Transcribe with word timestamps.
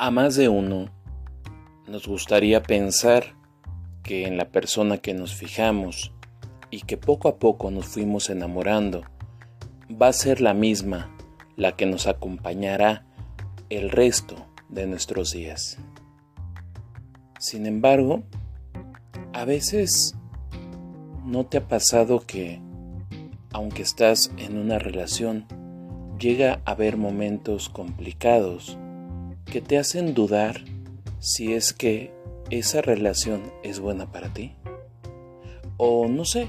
A 0.00 0.12
más 0.12 0.36
de 0.36 0.48
uno 0.48 0.90
nos 1.88 2.06
gustaría 2.06 2.62
pensar 2.62 3.34
que 4.04 4.28
en 4.28 4.36
la 4.36 4.44
persona 4.52 4.98
que 4.98 5.12
nos 5.12 5.34
fijamos 5.34 6.12
y 6.70 6.82
que 6.82 6.96
poco 6.96 7.26
a 7.26 7.38
poco 7.40 7.72
nos 7.72 7.86
fuimos 7.86 8.30
enamorando 8.30 9.02
va 9.90 10.06
a 10.06 10.12
ser 10.12 10.40
la 10.40 10.54
misma 10.54 11.10
la 11.56 11.74
que 11.74 11.84
nos 11.84 12.06
acompañará 12.06 13.06
el 13.70 13.90
resto 13.90 14.36
de 14.68 14.86
nuestros 14.86 15.32
días. 15.32 15.78
Sin 17.40 17.66
embargo, 17.66 18.22
a 19.32 19.44
veces 19.44 20.14
no 21.24 21.44
te 21.46 21.56
ha 21.58 21.66
pasado 21.66 22.20
que, 22.20 22.60
aunque 23.52 23.82
estás 23.82 24.30
en 24.36 24.58
una 24.58 24.78
relación, 24.78 25.44
llega 26.20 26.60
a 26.64 26.70
haber 26.70 26.96
momentos 26.96 27.68
complicados 27.68 28.78
que 29.48 29.60
te 29.60 29.78
hacen 29.78 30.14
dudar 30.14 30.62
si 31.18 31.54
es 31.54 31.72
que 31.72 32.12
esa 32.50 32.82
relación 32.82 33.42
es 33.62 33.80
buena 33.80 34.10
para 34.12 34.32
ti. 34.32 34.54
O 35.76 36.08
no 36.08 36.24
sé, 36.24 36.48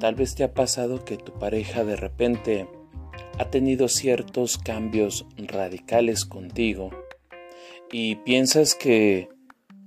tal 0.00 0.14
vez 0.14 0.34
te 0.34 0.44
ha 0.44 0.54
pasado 0.54 1.04
que 1.04 1.16
tu 1.16 1.32
pareja 1.38 1.84
de 1.84 1.96
repente 1.96 2.68
ha 3.38 3.50
tenido 3.50 3.88
ciertos 3.88 4.58
cambios 4.58 5.26
radicales 5.36 6.24
contigo 6.24 6.90
y 7.90 8.16
piensas 8.16 8.74
que 8.74 9.28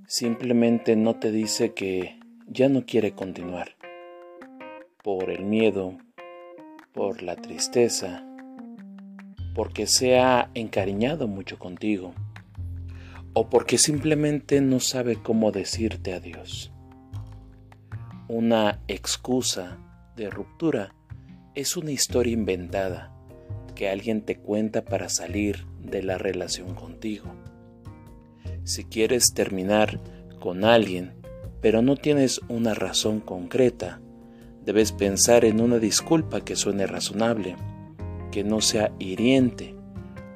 simplemente 0.06 0.96
no 0.96 1.18
te 1.18 1.32
dice 1.32 1.72
que 1.72 2.18
ya 2.46 2.68
no 2.68 2.84
quiere 2.86 3.12
continuar 3.12 3.76
por 5.02 5.30
el 5.30 5.44
miedo, 5.44 5.96
por 6.92 7.22
la 7.22 7.36
tristeza, 7.36 8.24
porque 9.54 9.86
se 9.86 10.18
ha 10.18 10.50
encariñado 10.54 11.28
mucho 11.28 11.58
contigo 11.58 12.14
o 13.38 13.50
porque 13.50 13.76
simplemente 13.76 14.62
no 14.62 14.80
sabe 14.80 15.16
cómo 15.22 15.52
decirte 15.52 16.14
adiós. 16.14 16.72
Una 18.28 18.80
excusa 18.88 19.76
de 20.16 20.30
ruptura 20.30 20.94
es 21.54 21.76
una 21.76 21.90
historia 21.90 22.32
inventada 22.32 23.14
que 23.74 23.90
alguien 23.90 24.22
te 24.22 24.38
cuenta 24.38 24.86
para 24.86 25.10
salir 25.10 25.66
de 25.82 26.02
la 26.02 26.16
relación 26.16 26.74
contigo. 26.74 27.26
Si 28.64 28.84
quieres 28.84 29.34
terminar 29.34 30.00
con 30.40 30.64
alguien, 30.64 31.12
pero 31.60 31.82
no 31.82 31.96
tienes 31.96 32.40
una 32.48 32.72
razón 32.72 33.20
concreta, 33.20 34.00
debes 34.64 34.92
pensar 34.92 35.44
en 35.44 35.60
una 35.60 35.78
disculpa 35.78 36.40
que 36.40 36.56
suene 36.56 36.86
razonable, 36.86 37.54
que 38.32 38.44
no 38.44 38.62
sea 38.62 38.92
hiriente 38.98 39.74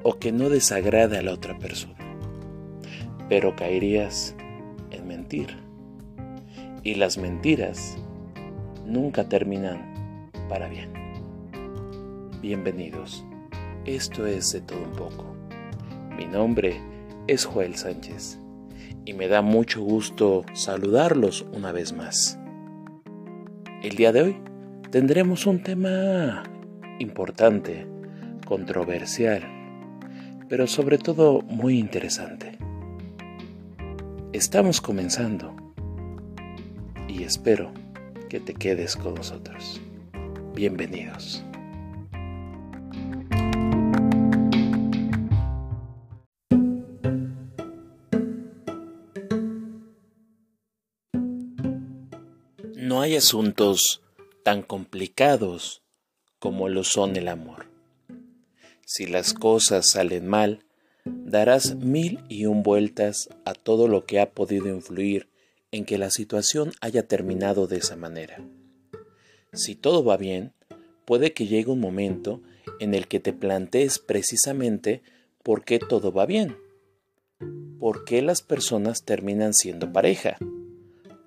o 0.03 0.19
que 0.19 0.31
no 0.31 0.49
desagrade 0.49 1.17
a 1.17 1.23
la 1.23 1.33
otra 1.33 1.57
persona 1.57 2.00
pero 3.31 3.55
caerías 3.55 4.35
en 4.89 5.07
mentir. 5.07 5.55
Y 6.83 6.95
las 6.95 7.17
mentiras 7.17 7.97
nunca 8.85 9.29
terminan 9.29 10.29
para 10.49 10.67
bien. 10.67 10.91
Bienvenidos. 12.41 13.23
Esto 13.85 14.27
es 14.27 14.51
de 14.51 14.59
todo 14.59 14.83
un 14.83 14.91
poco. 14.91 15.33
Mi 16.17 16.25
nombre 16.25 16.81
es 17.27 17.45
Joel 17.45 17.75
Sánchez 17.75 18.37
y 19.05 19.13
me 19.13 19.29
da 19.29 19.41
mucho 19.41 19.81
gusto 19.81 20.43
saludarlos 20.51 21.45
una 21.53 21.71
vez 21.71 21.93
más. 21.93 22.37
El 23.81 23.95
día 23.95 24.11
de 24.11 24.23
hoy 24.23 24.37
tendremos 24.89 25.45
un 25.45 25.63
tema 25.63 26.43
importante, 26.99 27.87
controversial, 28.45 29.41
pero 30.49 30.67
sobre 30.67 30.97
todo 30.97 31.41
muy 31.43 31.79
interesante. 31.79 32.60
Estamos 34.33 34.79
comenzando 34.79 35.53
y 37.09 37.23
espero 37.23 37.73
que 38.29 38.39
te 38.39 38.53
quedes 38.53 38.95
con 38.95 39.15
nosotros. 39.15 39.81
Bienvenidos. 40.55 41.43
No 52.77 53.01
hay 53.01 53.17
asuntos 53.17 54.01
tan 54.43 54.61
complicados 54.61 55.83
como 56.39 56.69
lo 56.69 56.85
son 56.85 57.17
el 57.17 57.27
amor. 57.27 57.65
Si 58.85 59.07
las 59.07 59.33
cosas 59.33 59.89
salen 59.89 60.25
mal, 60.25 60.63
darás 61.05 61.75
mil 61.75 62.19
y 62.29 62.45
un 62.45 62.63
vueltas 62.63 63.29
a 63.45 63.53
todo 63.53 63.87
lo 63.87 64.05
que 64.05 64.19
ha 64.19 64.31
podido 64.31 64.67
influir 64.67 65.29
en 65.71 65.85
que 65.85 65.97
la 65.97 66.11
situación 66.11 66.71
haya 66.81 67.07
terminado 67.07 67.67
de 67.67 67.77
esa 67.77 67.95
manera. 67.95 68.43
Si 69.53 69.75
todo 69.75 70.03
va 70.03 70.17
bien, 70.17 70.53
puede 71.05 71.33
que 71.33 71.47
llegue 71.47 71.71
un 71.71 71.79
momento 71.79 72.41
en 72.79 72.93
el 72.93 73.07
que 73.07 73.19
te 73.19 73.33
plantees 73.33 73.99
precisamente 73.99 75.01
por 75.43 75.63
qué 75.63 75.79
todo 75.79 76.11
va 76.11 76.25
bien, 76.25 76.55
por 77.79 78.05
qué 78.05 78.21
las 78.21 78.41
personas 78.41 79.03
terminan 79.03 79.53
siendo 79.53 79.91
pareja, 79.91 80.37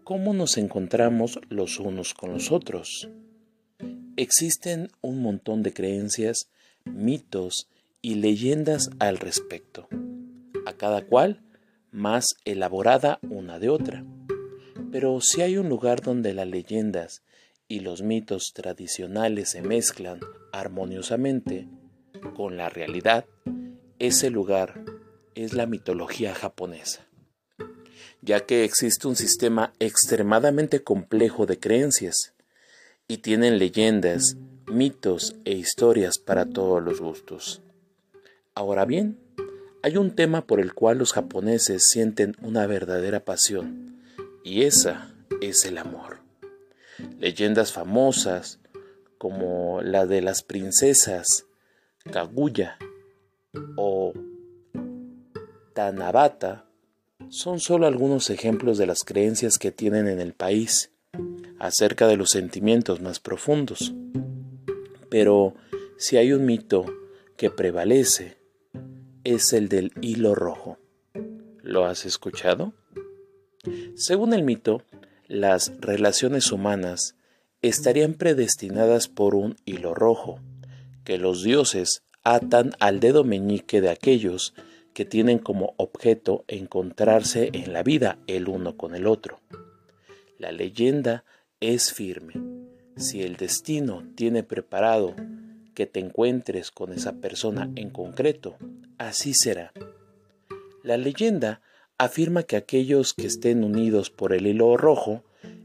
cómo 0.05 0.35
nos 0.35 0.59
encontramos 0.59 1.41
los 1.49 1.81
unos 1.81 2.15
con 2.15 2.33
los 2.33 2.53
otros. 2.53 3.09
Existen 4.17 4.91
un 5.01 5.21
montón 5.21 5.63
de 5.63 5.73
creencias, 5.73 6.49
mitos 6.85 7.69
y 8.05 8.17
leyendas 8.17 8.91
al 8.99 9.17
respecto, 9.17 9.89
a 10.67 10.75
cada 10.75 11.07
cual 11.07 11.41
más 11.91 12.37
elaborada 12.45 13.19
una 13.31 13.59
de 13.59 13.71
otra. 13.71 14.05
Pero 14.93 15.23
si 15.23 15.41
hay 15.41 15.57
un 15.57 15.71
lugar 15.71 16.03
donde 16.03 16.35
las 16.35 16.47
leyendas 16.47 17.23
y 17.67 17.81
los 17.81 18.03
mitos 18.03 18.53
tradicionales 18.53 19.53
se 19.53 19.63
mezclan 19.63 20.21
armoniosamente 20.53 21.67
con 22.37 22.59
la 22.59 22.69
realidad, 22.69 23.25
ese 23.99 24.29
lugar 24.29 24.85
es 25.35 25.55
la 25.55 25.65
mitología 25.65 26.35
japonesa, 26.35 27.07
ya 28.21 28.45
que 28.45 28.65
existe 28.65 29.09
un 29.09 29.17
sistema 29.17 29.73
extremadamente 29.79 30.83
complejo 30.83 31.47
de 31.47 31.59
creencias 31.59 32.35
y 33.09 33.19
tienen 33.19 33.59
leyendas, 33.59 34.37
mitos 34.67 35.37
e 35.47 35.53
historias 35.53 36.19
para 36.19 36.45
todos 36.45 36.83
los 36.83 37.01
gustos. 37.01 37.64
Ahora 38.57 38.85
bien, 38.85 39.19
hay 39.83 39.97
un 39.97 40.15
tema 40.15 40.47
por 40.47 40.61
el 40.61 40.75
cual 40.75 40.99
los 40.99 41.13
japoneses 41.13 41.89
sienten 41.89 42.37
una 42.41 42.69
verdadera 42.69 43.25
pasión, 43.25 44.01
y 44.45 44.63
esa 44.63 45.13
es 45.41 45.65
el 45.65 45.77
amor. 45.77 46.21
Leyendas 47.19 47.73
famosas 47.73 48.61
como 49.19 49.83
la 49.83 50.07
de 50.07 50.23
las 50.23 50.45
princesas 50.45 51.47
Kaguya 52.13 52.79
o 53.77 54.13
Tanabata 55.73 56.67
son 57.31 57.59
solo 57.59 57.89
algunos 57.89 58.31
ejemplos 58.31 58.79
de 58.79 58.87
las 58.87 59.03
creencias 59.03 59.59
que 59.59 59.73
tienen 59.73 60.07
en 60.07 60.21
el 60.21 60.33
país 60.33 60.93
acerca 61.59 62.07
de 62.07 62.17
los 62.17 62.31
sentimientos 62.31 63.01
más 63.01 63.19
profundos. 63.19 63.93
Pero 65.09 65.55
si 65.97 66.19
hay 66.19 66.33
un 66.33 66.45
mito 66.47 66.85
que 67.37 67.51
prevalece 67.51 68.44
es 69.25 69.55
el 69.55 69.69
del 69.69 69.93
hilo 70.03 70.35
rojo. 70.35 70.79
¿Lo 71.63 71.87
has 71.87 72.05
escuchado? 72.05 72.75
Según 73.97 74.35
el 74.35 74.43
mito, 74.43 74.83
las 75.27 75.73
relaciones 75.81 76.53
humanas 76.53 77.17
estarían 77.63 78.15
predestinadas 78.15 79.09
por 79.09 79.35
un 79.35 79.57
hilo 79.65 79.95
rojo, 79.95 80.41
que 81.05 81.17
los 81.17 81.43
dioses 81.43 82.03
atan 82.23 82.73
al 82.79 83.01
dedo 83.01 83.25
meñique 83.25 83.81
de 83.81 83.89
aquellos 83.89 84.55
que 84.93 85.07
tienen 85.07 85.39
como 85.39 85.75
objeto 85.79 86.45
encontrarse 86.47 87.51
en 87.55 87.73
la 87.73 87.83
vida 87.83 88.19
el 88.27 88.49
uno 88.49 88.77
con 88.77 88.95
el 88.95 89.07
otro. 89.07 89.41
La 90.39 90.53
leyenda 90.53 91.25
es 91.61 91.93
firme. 91.93 92.35
Si 92.97 93.23
el 93.23 93.37
destino 93.37 94.05
tiene 94.15 94.43
preparado 94.43 95.17
que 95.75 95.87
te 95.87 96.01
encuentres 96.01 96.71
con 96.71 96.93
esa 96.93 97.15
persona 97.15 97.71
en 97.77 97.91
concreto, 97.91 98.57
así 98.99 99.35
será. 99.35 99.73
La 100.83 100.97
leyenda 100.97 101.61
afirma 101.99 102.43
que 102.43 102.57
aquellos 102.57 103.15
que 103.15 103.27
estén 103.27 103.65
unidos 103.65 104.11
por 104.11 104.33
el 104.33 104.47
hilo 104.47 104.77
rojo 104.77 105.23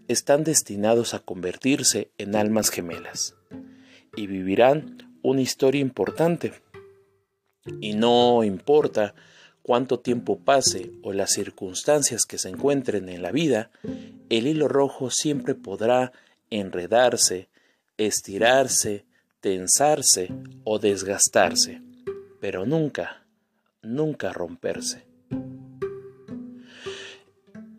están 0.08 0.44
destinados 0.44 1.14
a 1.14 1.20
convertirse 1.20 2.10
en 2.18 2.36
almas 2.36 2.70
gemelas 2.70 3.36
y 4.16 4.28
vivirán 4.28 4.98
una 5.22 5.42
historia 5.42 5.82
importante. 5.82 6.54
Y 7.80 7.94
no 7.94 8.44
importa 8.44 9.14
cuánto 9.62 10.00
tiempo 10.00 10.40
pase 10.40 10.92
o 11.04 11.14
las 11.14 11.32
circunstancias 11.32 12.26
que 12.26 12.38
se 12.38 12.50
encuentren 12.50 13.10
en 13.10 13.22
la 13.22 13.32
vida, 13.32 13.70
el 14.30 14.48
hilo 14.48 14.68
rojo 14.68 15.12
siempre 15.12 15.56
podrá 15.56 16.12
enredarse, 16.50 17.50
estirarse, 17.98 19.06
tensarse 19.42 20.30
o 20.64 20.80
desgastarse, 20.80 21.82
pero 22.40 22.66
nunca, 22.66 23.26
nunca 23.82 24.32
romperse. 24.34 25.10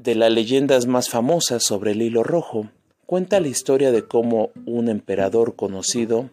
de 0.02 0.14
las 0.14 0.32
leyendas 0.32 0.86
más 0.86 1.10
famosas 1.10 1.62
sobre 1.62 1.92
el 1.92 2.00
hilo 2.00 2.22
rojo, 2.22 2.70
cuenta 3.04 3.38
la 3.38 3.48
historia 3.48 3.92
de 3.92 4.06
cómo 4.06 4.50
un 4.64 4.88
emperador 4.88 5.56
conocido, 5.56 6.30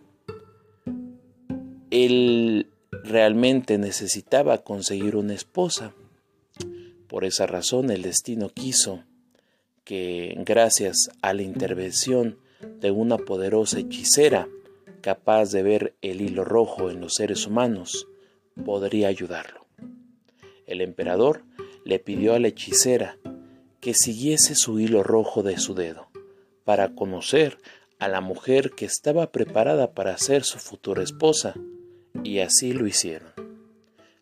él 1.91 2.67
realmente 3.03 3.77
necesitaba 3.77 4.59
conseguir 4.59 5.17
una 5.17 5.33
esposa. 5.33 5.93
Por 7.09 7.25
esa 7.25 7.45
razón 7.45 7.91
el 7.91 8.03
destino 8.03 8.47
quiso 8.47 9.03
que, 9.83 10.35
gracias 10.45 11.09
a 11.21 11.33
la 11.33 11.41
intervención 11.41 12.37
de 12.79 12.91
una 12.91 13.17
poderosa 13.17 13.79
hechicera 13.79 14.47
capaz 15.07 15.53
de 15.53 15.63
ver 15.63 15.95
el 16.01 16.19
hilo 16.19 16.43
rojo 16.43 16.91
en 16.91 16.99
los 16.99 17.13
seres 17.13 17.47
humanos, 17.47 18.09
podría 18.65 19.07
ayudarlo. 19.07 19.65
El 20.65 20.81
emperador 20.81 21.43
le 21.85 21.99
pidió 21.99 22.33
a 22.33 22.39
la 22.39 22.49
hechicera 22.49 23.17
que 23.79 23.93
siguiese 23.93 24.53
su 24.53 24.81
hilo 24.81 25.03
rojo 25.03 25.43
de 25.43 25.59
su 25.59 25.75
dedo 25.75 26.09
para 26.65 26.93
conocer 26.93 27.57
a 27.99 28.09
la 28.09 28.19
mujer 28.19 28.71
que 28.71 28.83
estaba 28.83 29.31
preparada 29.31 29.93
para 29.93 30.17
ser 30.17 30.43
su 30.43 30.59
futura 30.59 31.03
esposa, 31.03 31.53
y 32.25 32.39
así 32.39 32.73
lo 32.73 32.85
hicieron. 32.85 33.31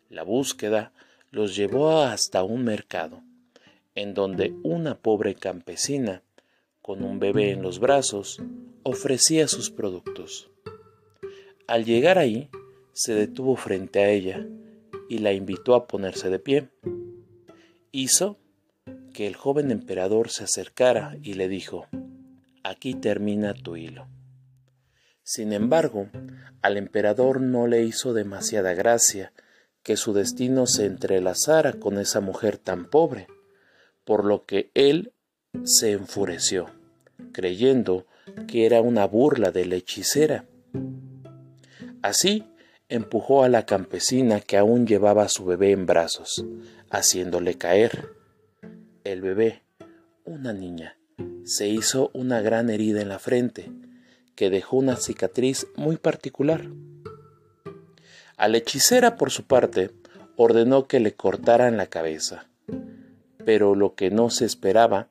La 0.08 0.22
búsqueda 0.22 0.92
los 1.32 1.56
llevó 1.56 2.02
hasta 2.02 2.44
un 2.44 2.62
mercado, 2.62 3.24
en 3.96 4.14
donde 4.14 4.54
una 4.62 4.96
pobre 4.96 5.34
campesina, 5.34 6.22
con 6.80 7.02
un 7.02 7.18
bebé 7.18 7.50
en 7.50 7.62
los 7.62 7.80
brazos, 7.80 8.40
ofrecía 8.84 9.48
sus 9.48 9.72
productos. 9.72 10.48
Al 11.66 11.84
llegar 11.84 12.18
ahí, 12.18 12.48
se 12.92 13.14
detuvo 13.14 13.56
frente 13.56 14.00
a 14.00 14.08
ella 14.08 14.46
y 15.08 15.18
la 15.18 15.32
invitó 15.32 15.74
a 15.74 15.86
ponerse 15.86 16.30
de 16.30 16.38
pie. 16.38 16.68
Hizo 17.90 18.38
que 19.12 19.26
el 19.26 19.34
joven 19.34 19.70
emperador 19.70 20.30
se 20.30 20.44
acercara 20.44 21.16
y 21.22 21.34
le 21.34 21.48
dijo, 21.48 21.86
aquí 22.62 22.94
termina 22.94 23.52
tu 23.54 23.76
hilo. 23.76 24.06
Sin 25.22 25.52
embargo, 25.52 26.08
al 26.62 26.76
emperador 26.76 27.40
no 27.40 27.66
le 27.66 27.82
hizo 27.82 28.14
demasiada 28.14 28.74
gracia 28.74 29.32
que 29.82 29.96
su 29.96 30.12
destino 30.12 30.66
se 30.66 30.86
entrelazara 30.86 31.72
con 31.72 31.98
esa 31.98 32.20
mujer 32.20 32.58
tan 32.58 32.86
pobre, 32.86 33.26
por 34.04 34.24
lo 34.24 34.44
que 34.44 34.70
él 34.74 35.12
se 35.64 35.92
enfureció, 35.92 36.70
creyendo 37.32 38.06
que 38.46 38.66
era 38.66 38.80
una 38.80 39.06
burla 39.06 39.50
de 39.50 39.66
la 39.66 39.76
hechicera. 39.76 40.44
Así 42.06 42.44
empujó 42.88 43.42
a 43.42 43.48
la 43.48 43.66
campesina 43.66 44.38
que 44.38 44.56
aún 44.56 44.86
llevaba 44.86 45.24
a 45.24 45.28
su 45.28 45.44
bebé 45.44 45.72
en 45.72 45.86
brazos, 45.86 46.46
haciéndole 46.88 47.58
caer. 47.58 48.10
El 49.02 49.22
bebé, 49.22 49.64
una 50.24 50.52
niña, 50.52 50.96
se 51.44 51.66
hizo 51.66 52.12
una 52.14 52.40
gran 52.42 52.70
herida 52.70 53.02
en 53.02 53.08
la 53.08 53.18
frente, 53.18 53.72
que 54.36 54.50
dejó 54.50 54.76
una 54.76 54.94
cicatriz 54.94 55.66
muy 55.74 55.96
particular. 55.96 56.70
A 58.36 58.46
la 58.46 58.58
hechicera, 58.58 59.16
por 59.16 59.32
su 59.32 59.42
parte, 59.42 59.90
ordenó 60.36 60.86
que 60.86 61.00
le 61.00 61.12
cortaran 61.14 61.76
la 61.76 61.88
cabeza, 61.88 62.46
pero 63.44 63.74
lo 63.74 63.96
que 63.96 64.12
no 64.12 64.30
se 64.30 64.44
esperaba 64.44 65.08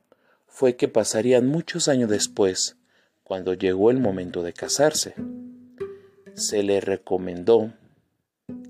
fue 0.48 0.78
que 0.78 0.88
pasarían 0.88 1.46
muchos 1.46 1.90
años 1.90 2.10
después, 2.10 2.78
cuando 3.26 3.54
llegó 3.54 3.92
el 3.92 4.00
momento 4.00 4.44
de 4.44 4.54
casarse. 4.54 5.14
Se 6.36 6.64
le 6.64 6.82
recomendó 6.82 7.72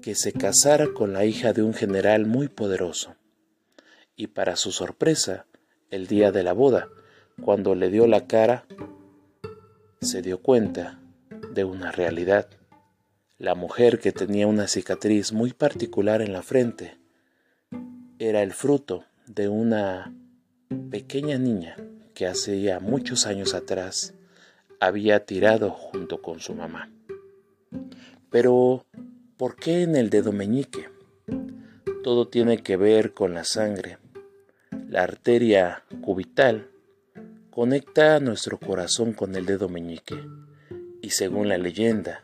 que 0.03 0.13
se 0.13 0.31
casara 0.33 0.93
con 0.93 1.13
la 1.13 1.25
hija 1.25 1.51
de 1.51 1.63
un 1.63 1.73
general 1.73 2.27
muy 2.27 2.47
poderoso, 2.47 3.15
y 4.15 4.27
para 4.27 4.55
su 4.55 4.71
sorpresa, 4.71 5.47
el 5.89 6.05
día 6.05 6.31
de 6.31 6.43
la 6.43 6.53
boda, 6.53 6.89
cuando 7.41 7.73
le 7.73 7.89
dio 7.89 8.05
la 8.05 8.27
cara, 8.27 8.67
se 9.99 10.21
dio 10.21 10.43
cuenta 10.43 10.99
de 11.51 11.63
una 11.63 11.91
realidad. 11.91 12.47
La 13.39 13.55
mujer 13.55 13.97
que 13.97 14.11
tenía 14.11 14.45
una 14.45 14.67
cicatriz 14.67 15.33
muy 15.33 15.51
particular 15.51 16.21
en 16.21 16.33
la 16.33 16.43
frente 16.43 16.99
era 18.19 18.43
el 18.43 18.53
fruto 18.53 19.05
de 19.25 19.49
una 19.49 20.13
pequeña 20.91 21.39
niña 21.39 21.77
que 22.13 22.27
hace 22.27 22.61
ya 22.61 22.79
muchos 22.79 23.25
años 23.25 23.55
atrás 23.55 24.13
había 24.79 25.25
tirado 25.25 25.71
junto 25.71 26.21
con 26.21 26.39
su 26.39 26.53
mamá. 26.53 26.91
Pero, 28.29 28.85
¿por 29.37 29.55
qué 29.55 29.83
en 29.83 29.95
el 29.95 30.09
dedo 30.09 30.31
meñique? 30.31 30.89
Todo 32.03 32.27
tiene 32.27 32.61
que 32.61 32.77
ver 32.77 33.13
con 33.13 33.33
la 33.33 33.43
sangre. 33.43 33.97
La 34.89 35.03
arteria 35.03 35.83
cubital 36.01 36.69
conecta 37.49 38.19
nuestro 38.19 38.59
corazón 38.59 39.13
con 39.13 39.35
el 39.35 39.45
dedo 39.45 39.69
meñique 39.69 40.21
y 41.01 41.11
según 41.11 41.47
la 41.47 41.57
leyenda, 41.57 42.23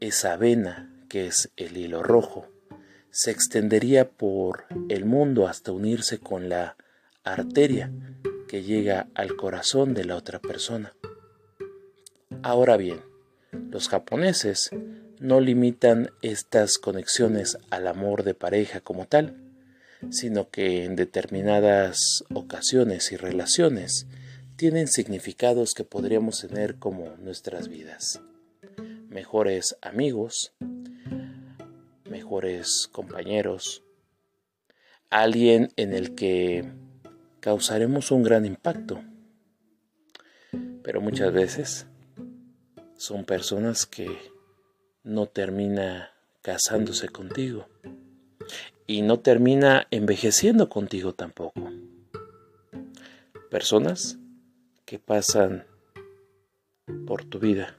esa 0.00 0.36
vena, 0.36 0.92
que 1.08 1.26
es 1.26 1.50
el 1.56 1.76
hilo 1.76 2.02
rojo, 2.02 2.46
se 3.10 3.30
extendería 3.30 4.08
por 4.08 4.64
el 4.88 5.04
mundo 5.04 5.46
hasta 5.48 5.72
unirse 5.72 6.18
con 6.18 6.48
la 6.48 6.76
arteria 7.24 7.90
que 8.46 8.62
llega 8.62 9.08
al 9.14 9.36
corazón 9.36 9.94
de 9.94 10.04
la 10.04 10.16
otra 10.16 10.38
persona. 10.38 10.94
Ahora 12.42 12.76
bien, 12.76 13.00
los 13.70 13.88
japoneses 13.88 14.70
no 15.18 15.40
limitan 15.40 16.10
estas 16.22 16.78
conexiones 16.78 17.58
al 17.70 17.86
amor 17.86 18.22
de 18.22 18.34
pareja 18.34 18.80
como 18.80 19.06
tal, 19.06 19.36
sino 20.10 20.50
que 20.50 20.84
en 20.84 20.96
determinadas 20.96 21.98
ocasiones 22.32 23.12
y 23.12 23.16
relaciones 23.16 24.06
tienen 24.56 24.88
significados 24.88 25.74
que 25.74 25.84
podríamos 25.84 26.40
tener 26.40 26.76
como 26.76 27.16
nuestras 27.18 27.68
vidas. 27.68 28.20
Mejores 29.08 29.76
amigos, 29.82 30.52
mejores 32.08 32.88
compañeros, 32.92 33.82
alguien 35.10 35.72
en 35.76 35.92
el 35.92 36.14
que 36.14 36.64
causaremos 37.40 38.10
un 38.10 38.22
gran 38.22 38.44
impacto. 38.44 39.02
Pero 40.82 41.00
muchas 41.00 41.32
veces 41.32 41.86
son 42.96 43.24
personas 43.24 43.86
que 43.86 44.08
no 45.02 45.26
termina 45.26 46.10
casándose 46.42 47.08
contigo. 47.08 47.68
Y 48.86 49.02
no 49.02 49.20
termina 49.20 49.86
envejeciendo 49.90 50.68
contigo 50.68 51.12
tampoco. 51.12 51.70
Personas 53.50 54.18
que 54.84 54.98
pasan 54.98 55.66
por 57.06 57.24
tu 57.24 57.38
vida. 57.38 57.76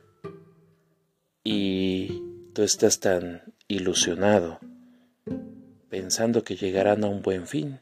Y 1.44 2.22
tú 2.54 2.64
estás 2.64 3.00
tan 3.00 3.54
ilusionado 3.68 4.60
pensando 5.90 6.44
que 6.44 6.56
llegarán 6.58 7.04
a 7.04 7.08
un 7.08 7.22
buen 7.22 7.48
fin. 7.48 7.80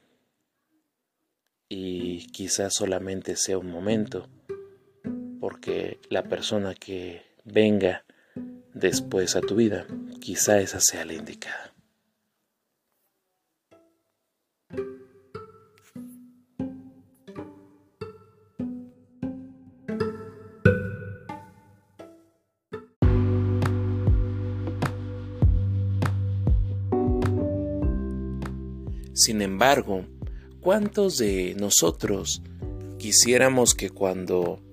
Y 1.67 2.27
quizás 2.27 2.75
solamente 2.75 3.35
sea 3.35 3.57
un 3.57 3.71
momento 3.71 4.29
porque 5.45 5.99
la 6.09 6.23
persona 6.23 6.73
que 6.73 7.21
venga 7.45 8.03
después 8.73 9.35
a 9.35 9.41
tu 9.41 9.55
vida 9.55 9.85
quizá 10.19 10.59
esa 10.59 10.81
sea 10.81 11.05
la 11.05 11.13
indicada. 11.13 11.71
Sin 29.13 29.41
embargo, 29.41 30.05
¿cuántos 30.59 31.17
de 31.17 31.55
nosotros 31.57 32.41
quisiéramos 32.99 33.73
que 33.73 33.89
cuando 33.89 34.64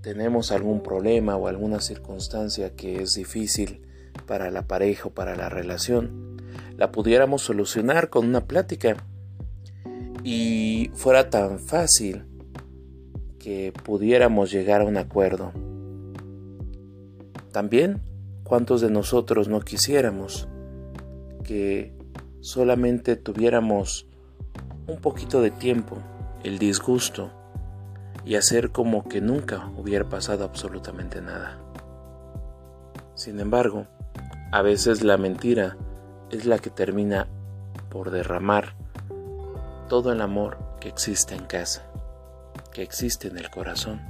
tenemos 0.00 0.52
algún 0.52 0.82
problema 0.82 1.36
o 1.36 1.48
alguna 1.48 1.80
circunstancia 1.80 2.74
que 2.74 3.02
es 3.02 3.14
difícil 3.14 3.82
para 4.26 4.50
la 4.50 4.66
pareja 4.66 5.08
o 5.08 5.10
para 5.10 5.36
la 5.36 5.48
relación, 5.48 6.36
la 6.76 6.92
pudiéramos 6.92 7.42
solucionar 7.42 8.10
con 8.10 8.26
una 8.26 8.46
plática 8.46 8.96
y 10.22 10.90
fuera 10.94 11.30
tan 11.30 11.58
fácil 11.58 12.24
que 13.38 13.72
pudiéramos 13.84 14.50
llegar 14.50 14.82
a 14.82 14.84
un 14.84 14.96
acuerdo. 14.96 15.52
También, 17.52 18.02
¿cuántos 18.44 18.80
de 18.80 18.90
nosotros 18.90 19.48
no 19.48 19.60
quisiéramos 19.60 20.48
que 21.44 21.94
solamente 22.40 23.16
tuviéramos 23.16 24.06
un 24.86 25.00
poquito 25.00 25.42
de 25.42 25.50
tiempo, 25.50 25.98
el 26.44 26.58
disgusto 26.58 27.32
y 28.28 28.36
hacer 28.36 28.72
como 28.72 29.08
que 29.08 29.22
nunca 29.22 29.70
hubiera 29.74 30.06
pasado 30.06 30.44
absolutamente 30.44 31.22
nada. 31.22 31.56
Sin 33.14 33.40
embargo, 33.40 33.86
a 34.52 34.60
veces 34.60 35.02
la 35.02 35.16
mentira 35.16 35.78
es 36.28 36.44
la 36.44 36.58
que 36.58 36.68
termina 36.68 37.26
por 37.88 38.10
derramar 38.10 38.74
todo 39.88 40.12
el 40.12 40.20
amor 40.20 40.58
que 40.78 40.90
existe 40.90 41.34
en 41.34 41.46
casa, 41.46 41.90
que 42.70 42.82
existe 42.82 43.28
en 43.28 43.38
el 43.38 43.48
corazón. 43.48 44.02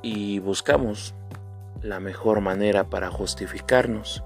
Y 0.00 0.38
buscamos 0.38 1.14
la 1.82 2.00
mejor 2.00 2.40
manera 2.40 2.84
para 2.84 3.10
justificarnos 3.10 4.24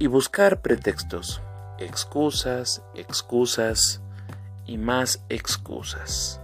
y 0.00 0.08
buscar 0.08 0.60
pretextos, 0.60 1.40
excusas, 1.78 2.82
excusas 2.96 4.01
y 4.66 4.78
más 4.78 5.24
excusas. 5.28 6.40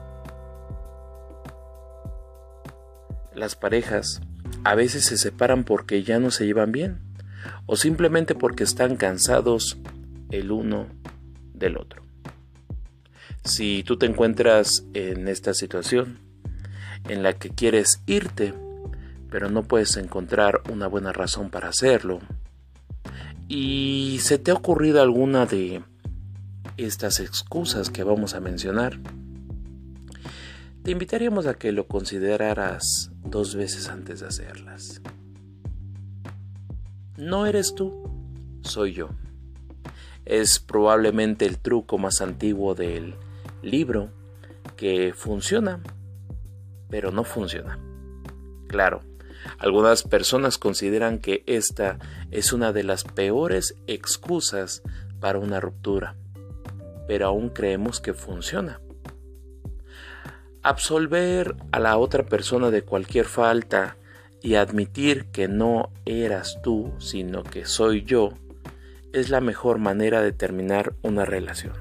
Las 3.34 3.54
parejas 3.54 4.20
a 4.64 4.74
veces 4.74 5.04
se 5.04 5.16
separan 5.16 5.64
porque 5.64 6.02
ya 6.02 6.18
no 6.18 6.30
se 6.30 6.46
llevan 6.46 6.72
bien 6.72 7.00
o 7.66 7.76
simplemente 7.76 8.34
porque 8.34 8.64
están 8.64 8.96
cansados 8.96 9.78
el 10.30 10.50
uno 10.50 10.86
del 11.54 11.76
otro. 11.76 12.02
Si 13.44 13.82
tú 13.84 13.96
te 13.96 14.06
encuentras 14.06 14.84
en 14.94 15.28
esta 15.28 15.54
situación 15.54 16.18
en 17.08 17.22
la 17.22 17.34
que 17.34 17.50
quieres 17.50 18.02
irte, 18.06 18.54
pero 19.30 19.50
no 19.50 19.62
puedes 19.62 19.96
encontrar 19.96 20.62
una 20.70 20.86
buena 20.86 21.12
razón 21.12 21.50
para 21.50 21.68
hacerlo, 21.68 22.20
y 23.48 24.18
se 24.20 24.38
te 24.38 24.50
ha 24.50 24.54
ocurrido 24.54 25.00
alguna 25.00 25.46
de 25.46 25.82
estas 26.78 27.20
excusas 27.20 27.90
que 27.90 28.04
vamos 28.04 28.34
a 28.34 28.40
mencionar, 28.40 28.98
te 30.82 30.92
invitaríamos 30.92 31.46
a 31.46 31.54
que 31.54 31.72
lo 31.72 31.86
consideraras 31.86 33.10
dos 33.22 33.54
veces 33.54 33.88
antes 33.88 34.20
de 34.20 34.28
hacerlas. 34.28 35.02
No 37.16 37.46
eres 37.46 37.74
tú, 37.74 38.10
soy 38.62 38.94
yo. 38.94 39.10
Es 40.24 40.60
probablemente 40.60 41.46
el 41.46 41.58
truco 41.58 41.98
más 41.98 42.20
antiguo 42.20 42.74
del 42.74 43.16
libro 43.60 44.10
que 44.76 45.12
funciona, 45.14 45.80
pero 46.88 47.10
no 47.10 47.24
funciona. 47.24 47.78
Claro, 48.68 49.02
algunas 49.58 50.02
personas 50.04 50.58
consideran 50.58 51.18
que 51.18 51.42
esta 51.46 51.98
es 52.30 52.52
una 52.52 52.72
de 52.72 52.84
las 52.84 53.04
peores 53.04 53.74
excusas 53.86 54.82
para 55.20 55.38
una 55.38 55.60
ruptura, 55.60 56.14
pero 57.08 57.26
aún 57.26 57.48
creemos 57.48 58.00
que 58.00 58.14
funciona. 58.14 58.80
Absolver 60.62 61.56
a 61.72 61.80
la 61.80 61.96
otra 61.96 62.24
persona 62.24 62.70
de 62.70 62.82
cualquier 62.82 63.24
falta 63.24 63.96
y 64.42 64.54
admitir 64.54 65.24
que 65.32 65.48
no 65.48 65.90
eras 66.04 66.60
tú, 66.62 66.92
sino 66.98 67.42
que 67.42 67.64
soy 67.64 68.04
yo, 68.04 68.34
es 69.12 69.30
la 69.30 69.40
mejor 69.40 69.78
manera 69.78 70.20
de 70.22 70.32
terminar 70.32 70.94
una 71.02 71.24
relación. 71.24 71.72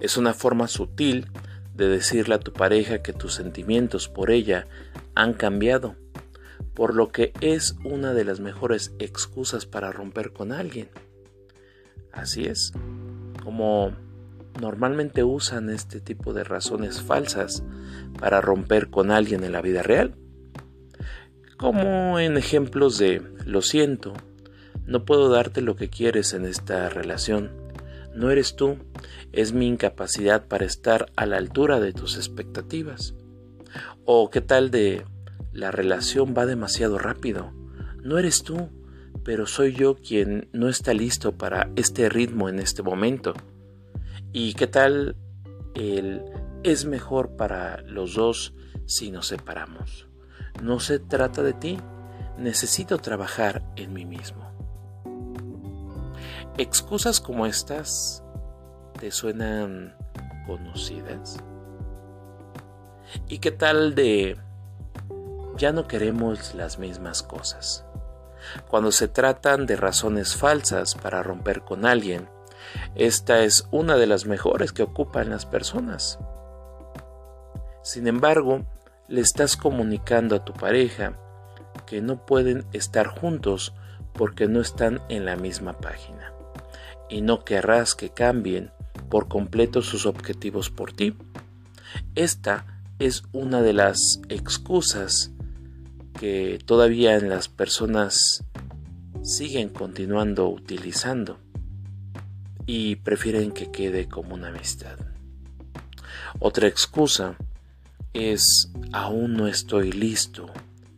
Es 0.00 0.16
una 0.16 0.34
forma 0.34 0.66
sutil 0.66 1.28
de 1.74 1.88
decirle 1.88 2.34
a 2.34 2.40
tu 2.40 2.52
pareja 2.52 3.02
que 3.02 3.12
tus 3.12 3.34
sentimientos 3.34 4.08
por 4.08 4.32
ella 4.32 4.66
han 5.14 5.34
cambiado, 5.34 5.94
por 6.74 6.94
lo 6.94 7.10
que 7.10 7.32
es 7.40 7.76
una 7.84 8.12
de 8.12 8.24
las 8.24 8.40
mejores 8.40 8.92
excusas 8.98 9.66
para 9.66 9.92
romper 9.92 10.32
con 10.32 10.50
alguien. 10.50 10.88
Así 12.12 12.46
es, 12.46 12.72
como 13.48 13.92
normalmente 14.60 15.24
usan 15.24 15.70
este 15.70 16.02
tipo 16.02 16.34
de 16.34 16.44
razones 16.44 17.00
falsas 17.00 17.62
para 18.20 18.42
romper 18.42 18.90
con 18.90 19.10
alguien 19.10 19.42
en 19.42 19.52
la 19.52 19.62
vida 19.62 19.82
real. 19.82 20.16
Como 21.56 22.18
en 22.18 22.36
ejemplos 22.36 22.98
de 22.98 23.22
lo 23.46 23.62
siento, 23.62 24.12
no 24.84 25.06
puedo 25.06 25.30
darte 25.30 25.62
lo 25.62 25.76
que 25.76 25.88
quieres 25.88 26.34
en 26.34 26.44
esta 26.44 26.90
relación. 26.90 27.50
No 28.14 28.30
eres 28.30 28.54
tú, 28.54 28.76
es 29.32 29.54
mi 29.54 29.66
incapacidad 29.66 30.46
para 30.46 30.66
estar 30.66 31.10
a 31.16 31.24
la 31.24 31.38
altura 31.38 31.80
de 31.80 31.94
tus 31.94 32.16
expectativas. 32.18 33.14
O 34.04 34.28
qué 34.28 34.42
tal 34.42 34.70
de 34.70 35.06
la 35.54 35.70
relación 35.70 36.34
va 36.36 36.44
demasiado 36.44 36.98
rápido. 36.98 37.54
No 38.02 38.18
eres 38.18 38.42
tú, 38.42 38.68
pero 39.28 39.46
soy 39.46 39.74
yo 39.74 39.96
quien 39.96 40.48
no 40.54 40.70
está 40.70 40.94
listo 40.94 41.36
para 41.36 41.70
este 41.76 42.08
ritmo 42.08 42.48
en 42.48 42.58
este 42.58 42.82
momento. 42.82 43.34
¿Y 44.32 44.54
qué 44.54 44.66
tal 44.66 45.16
el 45.74 46.24
es 46.62 46.86
mejor 46.86 47.36
para 47.36 47.82
los 47.82 48.14
dos 48.14 48.54
si 48.86 49.10
nos 49.10 49.26
separamos? 49.26 50.08
No 50.62 50.80
se 50.80 50.98
trata 50.98 51.42
de 51.42 51.52
ti, 51.52 51.78
necesito 52.38 52.96
trabajar 52.96 53.62
en 53.76 53.92
mí 53.92 54.06
mismo. 54.06 54.50
Excusas 56.56 57.20
como 57.20 57.44
estas 57.44 58.24
te 58.98 59.10
suenan 59.10 59.94
conocidas. 60.46 61.36
¿Y 63.28 63.40
qué 63.40 63.50
tal 63.50 63.94
de 63.94 64.38
ya 65.58 65.72
no 65.72 65.86
queremos 65.86 66.54
las 66.54 66.78
mismas 66.78 67.22
cosas? 67.22 67.84
Cuando 68.68 68.92
se 68.92 69.08
tratan 69.08 69.66
de 69.66 69.76
razones 69.76 70.36
falsas 70.36 70.94
para 70.94 71.22
romper 71.22 71.62
con 71.62 71.86
alguien, 71.86 72.28
esta 72.94 73.40
es 73.40 73.66
una 73.70 73.96
de 73.96 74.06
las 74.06 74.26
mejores 74.26 74.72
que 74.72 74.82
ocupan 74.82 75.30
las 75.30 75.46
personas. 75.46 76.18
Sin 77.82 78.06
embargo, 78.06 78.64
le 79.08 79.20
estás 79.20 79.56
comunicando 79.56 80.36
a 80.36 80.44
tu 80.44 80.52
pareja 80.52 81.18
que 81.86 82.02
no 82.02 82.26
pueden 82.26 82.66
estar 82.72 83.06
juntos 83.06 83.72
porque 84.12 84.48
no 84.48 84.60
están 84.60 85.00
en 85.08 85.24
la 85.24 85.36
misma 85.36 85.78
página 85.78 86.32
y 87.08 87.22
no 87.22 87.44
querrás 87.44 87.94
que 87.94 88.10
cambien 88.10 88.70
por 89.08 89.28
completo 89.28 89.80
sus 89.80 90.04
objetivos 90.06 90.70
por 90.70 90.92
ti. 90.92 91.16
Esta 92.14 92.82
es 92.98 93.22
una 93.32 93.62
de 93.62 93.72
las 93.72 94.20
excusas 94.28 95.32
que 96.18 96.58
todavía 96.64 97.16
en 97.16 97.28
las 97.28 97.48
personas 97.48 98.44
siguen 99.22 99.68
continuando 99.68 100.48
utilizando 100.48 101.38
y 102.66 102.96
prefieren 102.96 103.52
que 103.52 103.70
quede 103.70 104.08
como 104.08 104.34
una 104.34 104.48
amistad. 104.48 104.98
Otra 106.40 106.66
excusa 106.66 107.36
es 108.12 108.70
aún 108.92 109.34
no 109.34 109.46
estoy 109.46 109.92
listo 109.92 110.46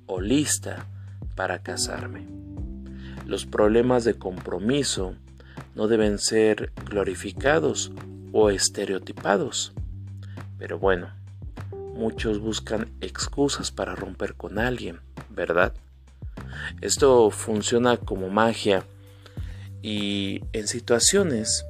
o 0.07 0.21
lista 0.21 0.87
para 1.35 1.63
casarme. 1.63 2.27
Los 3.27 3.47
problemas 3.47 4.05
de 4.05 4.15
compromiso 4.15 5.15
no 5.75 5.87
deben 5.87 6.19
ser 6.19 6.73
glorificados 6.89 7.93
o 8.33 8.51
estereotipados. 8.51 9.73
Pero 10.59 10.79
bueno, 10.79 11.11
muchos 11.95 12.41
buscan 12.41 12.91
excusas 13.01 13.71
para 13.71 13.95
romper 13.95 14.35
con 14.35 14.59
alguien, 14.59 15.01
¿verdad? 15.31 15.75
Esto 16.81 17.31
funciona 17.31 17.97
como 17.97 18.29
magia 18.29 18.85
y 19.83 20.43
en 20.53 20.67
situaciones 20.67 21.65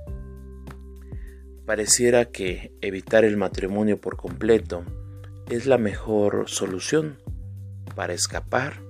pareciera 1.66 2.24
que 2.24 2.72
evitar 2.80 3.24
el 3.24 3.36
matrimonio 3.36 4.00
por 4.00 4.16
completo 4.16 4.84
es 5.48 5.66
la 5.66 5.78
mejor 5.78 6.48
solución 6.48 7.18
para 7.94 8.12
escapar. 8.12 8.80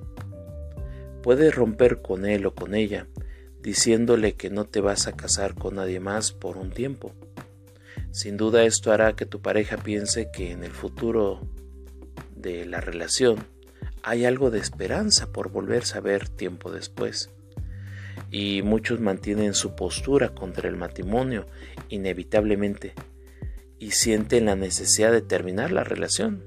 Puedes 1.22 1.54
romper 1.54 2.00
con 2.00 2.24
él 2.24 2.46
o 2.46 2.54
con 2.54 2.74
ella 2.74 3.06
diciéndole 3.62 4.34
que 4.34 4.50
no 4.50 4.64
te 4.64 4.80
vas 4.80 5.06
a 5.06 5.12
casar 5.12 5.54
con 5.54 5.76
nadie 5.76 6.00
más 6.00 6.32
por 6.32 6.56
un 6.56 6.70
tiempo. 6.70 7.12
Sin 8.10 8.36
duda 8.36 8.64
esto 8.64 8.92
hará 8.92 9.14
que 9.14 9.26
tu 9.26 9.40
pareja 9.40 9.76
piense 9.76 10.30
que 10.32 10.50
en 10.50 10.64
el 10.64 10.72
futuro 10.72 11.40
de 12.34 12.64
la 12.64 12.80
relación 12.80 13.38
hay 14.02 14.24
algo 14.24 14.50
de 14.50 14.58
esperanza 14.58 15.32
por 15.32 15.50
volverse 15.50 15.98
a 15.98 16.00
ver 16.00 16.28
tiempo 16.28 16.70
después 16.70 17.30
y 18.30 18.62
muchos 18.62 19.00
mantienen 19.00 19.54
su 19.54 19.74
postura 19.74 20.34
contra 20.34 20.68
el 20.68 20.76
matrimonio 20.76 21.46
inevitablemente 21.88 22.94
y 23.78 23.92
sienten 23.92 24.46
la 24.46 24.56
necesidad 24.56 25.10
de 25.12 25.22
terminar 25.22 25.72
la 25.72 25.84
relación. 25.84 26.44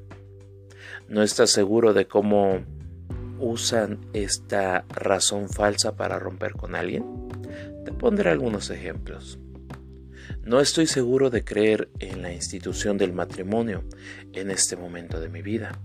No 1.10 1.24
estás 1.24 1.50
seguro 1.50 1.93
de 1.93 2.07
cómo 2.07 2.62
usan 3.39 4.00
esta 4.13 4.86
razón 4.89 5.50
falsa 5.50 5.95
para 5.95 6.19
romper 6.19 6.53
con 6.53 6.75
alguien? 6.75 7.03
Te 7.83 7.91
pondré 7.91 8.29
algunos 8.29 8.69
ejemplos. 8.69 9.39
No 10.43 10.60
estoy 10.60 10.88
seguro 10.88 11.29
de 11.29 11.43
creer 11.43 11.89
en 12.00 12.22
la 12.22 12.33
institución 12.33 12.98
del 12.98 13.13
matrimonio 13.13 13.83
en 14.33 14.51
este 14.51 14.75
momento 14.75 15.19
de 15.19 15.29
mi 15.29 15.41
vida. 15.41 15.79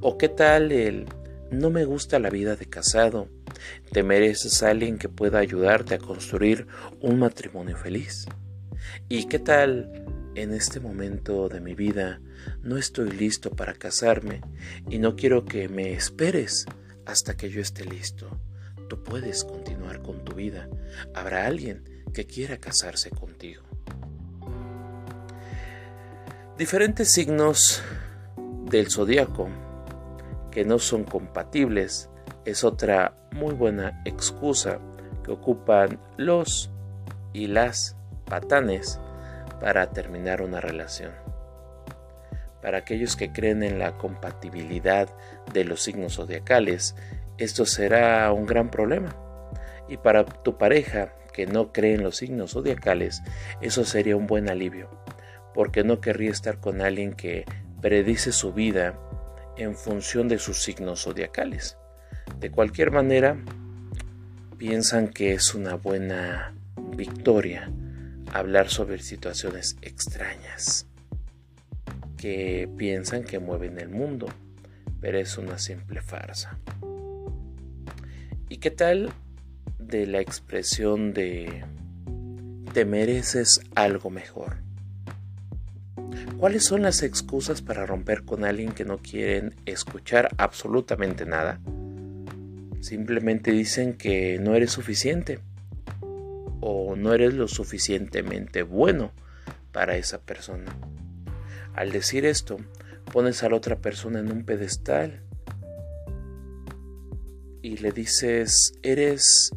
¿O 0.00 0.16
qué 0.16 0.28
tal 0.28 0.72
el 0.72 1.06
no 1.50 1.70
me 1.70 1.84
gusta 1.84 2.18
la 2.18 2.30
vida 2.30 2.56
de 2.56 2.66
casado 2.66 3.28
te 3.92 4.02
mereces 4.02 4.62
a 4.62 4.70
alguien 4.70 4.98
que 4.98 5.08
pueda 5.08 5.38
ayudarte 5.38 5.94
a 5.94 5.98
construir 5.98 6.66
un 7.00 7.18
matrimonio 7.18 7.76
feliz. 7.76 8.26
¿Y 9.08 9.26
qué 9.26 9.38
tal 9.38 10.04
en 10.36 10.54
este 10.54 10.80
momento 10.80 11.48
de 11.48 11.60
mi 11.60 11.74
vida 11.74 12.20
no 12.62 12.76
estoy 12.76 13.10
listo 13.10 13.50
para 13.50 13.74
casarme 13.74 14.40
y 14.88 14.98
no 14.98 15.16
quiero 15.16 15.44
que 15.44 15.68
me 15.68 15.92
esperes 15.92 16.66
hasta 17.04 17.36
que 17.36 17.50
yo 17.50 17.60
esté 17.60 17.84
listo? 17.84 18.40
Tú 18.88 19.02
puedes 19.02 19.44
continuar 19.44 20.02
con 20.02 20.24
tu 20.24 20.34
vida. 20.34 20.68
Habrá 21.14 21.46
alguien 21.46 22.04
que 22.14 22.26
quiera 22.26 22.58
casarse 22.58 23.10
contigo. 23.10 23.62
Diferentes 26.56 27.10
signos 27.10 27.82
del 28.70 28.90
zodiaco 28.90 29.48
que 30.50 30.64
no 30.64 30.78
son 30.78 31.04
compatibles 31.04 32.10
es 32.44 32.64
otra 32.64 33.14
muy 33.32 33.54
buena 33.54 34.02
excusa 34.04 34.78
que 35.24 35.32
ocupan 35.32 35.98
los 36.16 36.70
y 37.32 37.46
las 37.46 37.96
patanes 38.24 38.98
para 39.60 39.90
terminar 39.90 40.42
una 40.42 40.60
relación. 40.60 41.12
Para 42.62 42.78
aquellos 42.78 43.16
que 43.16 43.32
creen 43.32 43.62
en 43.62 43.78
la 43.78 43.96
compatibilidad 43.96 45.08
de 45.52 45.64
los 45.64 45.82
signos 45.82 46.14
zodiacales, 46.14 46.94
esto 47.38 47.64
será 47.64 48.30
un 48.32 48.46
gran 48.46 48.70
problema. 48.70 49.16
Y 49.88 49.96
para 49.96 50.24
tu 50.24 50.58
pareja 50.58 51.14
que 51.32 51.46
no 51.46 51.72
cree 51.72 51.94
en 51.94 52.02
los 52.02 52.16
signos 52.16 52.52
zodiacales, 52.52 53.22
eso 53.60 53.84
sería 53.84 54.16
un 54.16 54.26
buen 54.26 54.50
alivio, 54.50 54.90
porque 55.54 55.84
no 55.84 56.00
querría 56.00 56.30
estar 56.30 56.58
con 56.58 56.80
alguien 56.80 57.12
que 57.12 57.44
predice 57.80 58.32
su 58.32 58.52
vida 58.52 58.94
en 59.62 59.76
función 59.76 60.28
de 60.28 60.38
sus 60.38 60.62
signos 60.62 61.02
zodiacales. 61.02 61.76
De 62.38 62.50
cualquier 62.50 62.90
manera, 62.90 63.36
piensan 64.56 65.08
que 65.08 65.32
es 65.32 65.54
una 65.54 65.74
buena 65.74 66.54
victoria 66.96 67.70
hablar 68.32 68.68
sobre 68.68 68.98
situaciones 68.98 69.76
extrañas 69.82 70.86
que 72.16 72.68
piensan 72.76 73.24
que 73.24 73.38
mueven 73.38 73.78
el 73.78 73.88
mundo, 73.88 74.28
pero 75.00 75.18
es 75.18 75.38
una 75.38 75.58
simple 75.58 76.02
farsa. 76.02 76.58
¿Y 78.48 78.58
qué 78.58 78.70
tal 78.70 79.12
de 79.78 80.06
la 80.06 80.20
expresión 80.20 81.14
de 81.14 81.64
te 82.74 82.84
mereces 82.84 83.62
algo 83.74 84.10
mejor? 84.10 84.69
¿Cuáles 86.38 86.64
son 86.64 86.82
las 86.82 87.02
excusas 87.02 87.62
para 87.62 87.86
romper 87.86 88.24
con 88.24 88.44
alguien 88.44 88.72
que 88.72 88.84
no 88.84 88.98
quieren 88.98 89.54
escuchar 89.66 90.28
absolutamente 90.38 91.26
nada? 91.26 91.60
Simplemente 92.80 93.52
dicen 93.52 93.94
que 93.94 94.38
no 94.38 94.54
eres 94.54 94.70
suficiente 94.70 95.40
o 96.60 96.96
no 96.96 97.12
eres 97.12 97.34
lo 97.34 97.46
suficientemente 97.46 98.62
bueno 98.62 99.12
para 99.72 99.96
esa 99.96 100.20
persona. 100.20 100.74
Al 101.74 101.92
decir 101.92 102.24
esto, 102.24 102.56
pones 103.12 103.42
a 103.42 103.48
la 103.48 103.56
otra 103.56 103.76
persona 103.76 104.20
en 104.20 104.32
un 104.32 104.44
pedestal 104.44 105.22
y 107.62 107.76
le 107.76 107.92
dices, 107.92 108.72
eres 108.82 109.50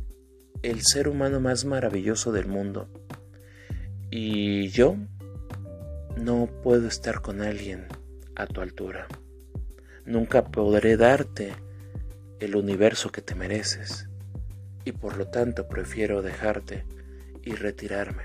el 0.62 0.82
ser 0.82 1.08
humano 1.08 1.40
más 1.40 1.66
maravilloso 1.66 2.32
del 2.32 2.48
mundo. 2.48 2.90
Y 4.10 4.68
yo 4.70 4.98
no 6.18 6.48
puedo 6.64 6.88
estar 6.88 7.22
con 7.22 7.42
alguien 7.42 7.88
a 8.36 8.46
tu 8.46 8.62
altura. 8.62 9.08
Nunca 10.06 10.44
podré 10.46 10.98
darte 10.98 11.54
el 12.40 12.56
universo 12.56 13.12
que 13.12 13.22
te 13.22 13.36
mereces. 13.36 14.10
Y 14.86 14.92
por 14.92 15.18
lo 15.18 15.28
tanto 15.28 15.68
prefiero 15.68 16.22
dejarte 16.22 16.84
y 17.42 17.54
retirarme. 17.54 18.24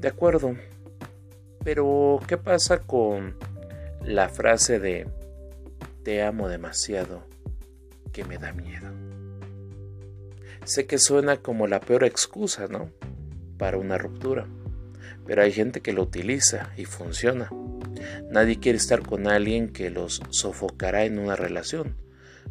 De 0.00 0.08
acuerdo, 0.08 0.56
pero 1.62 2.20
¿qué 2.26 2.36
pasa 2.36 2.80
con 2.80 3.36
la 4.04 4.28
frase 4.28 4.80
de 4.80 5.06
te 6.02 6.22
amo 6.22 6.48
demasiado 6.48 7.22
que 8.12 8.24
me 8.24 8.38
da 8.38 8.52
miedo? 8.52 8.90
Sé 10.64 10.86
que 10.86 10.98
suena 10.98 11.36
como 11.38 11.66
la 11.66 11.80
peor 11.80 12.04
excusa, 12.04 12.66
¿no? 12.66 12.90
Para 13.56 13.78
una 13.78 13.98
ruptura, 13.98 14.46
pero 15.26 15.42
hay 15.42 15.52
gente 15.52 15.80
que 15.80 15.92
lo 15.92 16.02
utiliza 16.02 16.70
y 16.76 16.84
funciona. 16.84 17.50
Nadie 18.30 18.58
quiere 18.58 18.78
estar 18.78 19.02
con 19.02 19.26
alguien 19.28 19.68
que 19.68 19.90
los 19.90 20.22
sofocará 20.30 21.04
en 21.04 21.18
una 21.18 21.36
relación, 21.36 21.96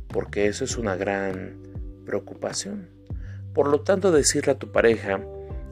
porque 0.07 0.47
eso 0.47 0.63
es 0.63 0.77
una 0.77 0.95
gran 0.95 1.61
preocupación. 2.05 2.89
Por 3.53 3.67
lo 3.67 3.81
tanto, 3.81 4.11
decirle 4.11 4.53
a 4.53 4.59
tu 4.59 4.71
pareja 4.71 5.21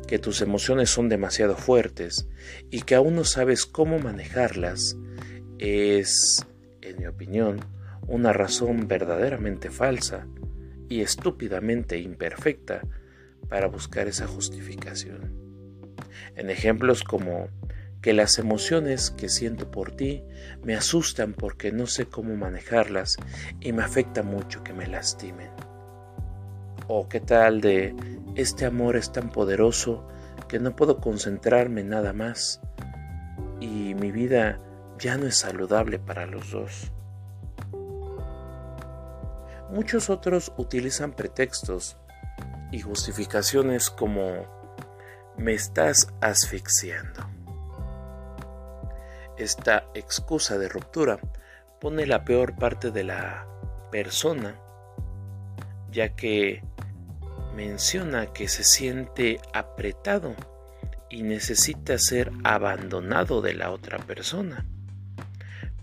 que 0.07 0.19
tus 0.19 0.41
emociones 0.41 0.89
son 0.89 1.09
demasiado 1.09 1.55
fuertes 1.55 2.27
y 2.69 2.81
que 2.81 2.95
aún 2.95 3.15
no 3.15 3.23
sabes 3.23 3.65
cómo 3.65 3.97
manejarlas 3.97 4.97
es, 5.57 6.45
en 6.81 6.97
mi 6.99 7.05
opinión, 7.07 7.61
una 8.07 8.33
razón 8.33 8.87
verdaderamente 8.87 9.69
falsa 9.69 10.27
y 10.89 11.01
estúpidamente 11.01 11.97
imperfecta 11.97 12.81
para 13.47 13.67
buscar 13.67 14.07
esa 14.07 14.27
justificación. 14.27 15.40
En 16.35 16.49
ejemplos 16.49 17.03
como 17.03 17.47
que 18.01 18.13
las 18.13 18.39
emociones 18.39 19.11
que 19.11 19.29
siento 19.29 19.69
por 19.69 19.91
ti 19.91 20.23
me 20.63 20.75
asustan 20.75 21.33
porque 21.33 21.71
no 21.71 21.85
sé 21.85 22.07
cómo 22.07 22.35
manejarlas 22.35 23.17
y 23.59 23.73
me 23.73 23.83
afecta 23.83 24.23
mucho 24.23 24.63
que 24.63 24.73
me 24.73 24.87
lastimen. 24.87 25.51
¿O 26.87 27.07
qué 27.07 27.19
tal 27.19 27.61
de 27.61 27.95
este 28.35 28.65
amor 28.65 28.95
es 28.95 29.11
tan 29.11 29.29
poderoso 29.29 30.07
que 30.47 30.59
no 30.59 30.75
puedo 30.75 30.99
concentrarme 30.99 31.83
nada 31.83 32.11
más 32.11 32.59
y 33.59 33.93
mi 33.93 34.11
vida 34.11 34.59
ya 34.97 35.17
no 35.17 35.27
es 35.27 35.37
saludable 35.37 35.99
para 35.99 36.25
los 36.25 36.51
dos? 36.51 36.91
Muchos 39.69 40.09
otros 40.09 40.51
utilizan 40.57 41.13
pretextos 41.13 41.97
y 42.71 42.79
justificaciones 42.79 43.89
como 43.89 44.60
me 45.41 45.53
estás 45.53 46.13
asfixiando. 46.21 47.27
Esta 49.39 49.85
excusa 49.95 50.59
de 50.59 50.69
ruptura 50.69 51.19
pone 51.79 52.05
la 52.05 52.23
peor 52.23 52.55
parte 52.55 52.91
de 52.91 53.03
la 53.03 53.47
persona, 53.91 54.55
ya 55.91 56.09
que 56.15 56.63
menciona 57.55 58.27
que 58.27 58.47
se 58.47 58.63
siente 58.63 59.39
apretado 59.51 60.35
y 61.09 61.23
necesita 61.23 61.97
ser 61.97 62.31
abandonado 62.43 63.41
de 63.41 63.55
la 63.55 63.71
otra 63.71 63.97
persona. 63.97 64.67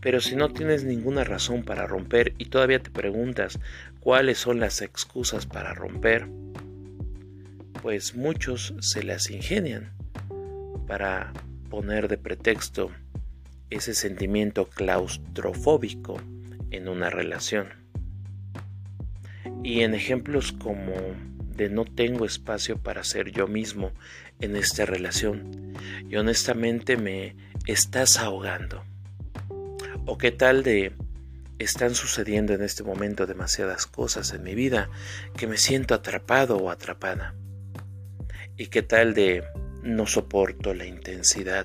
Pero 0.01 0.21
si 0.21 0.37
no 0.37 0.53
tienes 0.53 0.85
ninguna 0.85 1.25
razón 1.25 1.65
para 1.65 1.89
romper 1.89 2.33
y 2.39 2.45
todavía 2.45 2.81
te 2.81 2.91
preguntas 2.91 3.59
cuáles 3.99 4.39
son 4.39 4.61
las 4.61 4.83
excusas 4.83 5.47
para 5.47 5.75
romper, 5.75 6.29
pues 7.89 8.15
muchos 8.15 8.75
se 8.81 9.03
las 9.03 9.31
ingenian 9.31 9.95
para 10.87 11.33
poner 11.71 12.07
de 12.07 12.19
pretexto 12.19 12.91
ese 13.71 13.95
sentimiento 13.95 14.69
claustrofóbico 14.69 16.21
en 16.71 16.87
una 16.87 17.09
relación. 17.09 17.69
Y 19.65 19.81
en 19.81 19.95
ejemplos 19.95 20.53
como 20.53 20.93
de 21.57 21.71
no 21.71 21.87
tengo 21.87 22.27
espacio 22.27 22.77
para 22.77 23.05
ser 23.05 23.33
yo 23.33 23.49
mismo 23.49 23.93
en 24.39 24.57
esta 24.57 24.85
relación 24.85 25.73
y 26.11 26.17
honestamente 26.17 26.99
me 26.99 27.37
estás 27.67 28.19
ahogando. 28.19 28.85
¿O 30.05 30.19
qué 30.19 30.31
tal 30.31 30.63
de 30.63 30.93
están 31.59 31.95
sucediendo 31.95 32.53
en 32.53 32.63
este 32.63 32.83
momento 32.83 33.25
demasiadas 33.25 33.87
cosas 33.87 34.35
en 34.35 34.43
mi 34.43 34.55
vida 34.55 34.91
que 35.39 35.47
me 35.47 35.57
siento 35.57 35.95
atrapado 35.95 36.59
o 36.59 36.69
atrapada? 36.69 37.35
¿Y 38.61 38.67
qué 38.67 38.83
tal 38.83 39.15
de 39.15 39.45
no 39.85 40.09
soporto 40.09 40.75
la 40.75 40.85
intensidad 40.85 41.65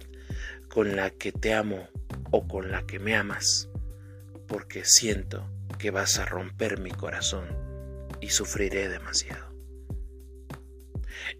con 0.70 0.96
la 0.96 1.10
que 1.10 1.32
te 1.32 1.52
amo 1.52 1.90
o 2.30 2.48
con 2.48 2.70
la 2.70 2.86
que 2.86 3.00
me 3.00 3.16
amas? 3.16 3.68
Porque 4.48 4.86
siento 4.86 5.50
que 5.80 5.90
vas 5.90 6.20
a 6.20 6.26
romper 6.26 6.80
mi 6.80 6.92
corazón 6.92 7.48
y 8.22 8.30
sufriré 8.30 8.90
demasiado. 8.90 9.52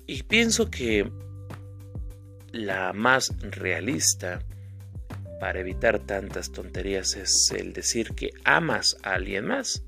Y 0.08 0.24
pienso 0.24 0.72
que 0.72 1.12
la 2.52 2.92
más 2.92 3.32
realista 3.40 4.44
para 5.40 5.60
evitar 5.60 6.00
tantas 6.00 6.52
tonterías 6.52 7.16
es 7.16 7.52
el 7.52 7.74
decir 7.74 8.16
que 8.16 8.32
amas 8.44 8.98
a 9.04 9.14
alguien 9.14 9.46
más, 9.46 9.84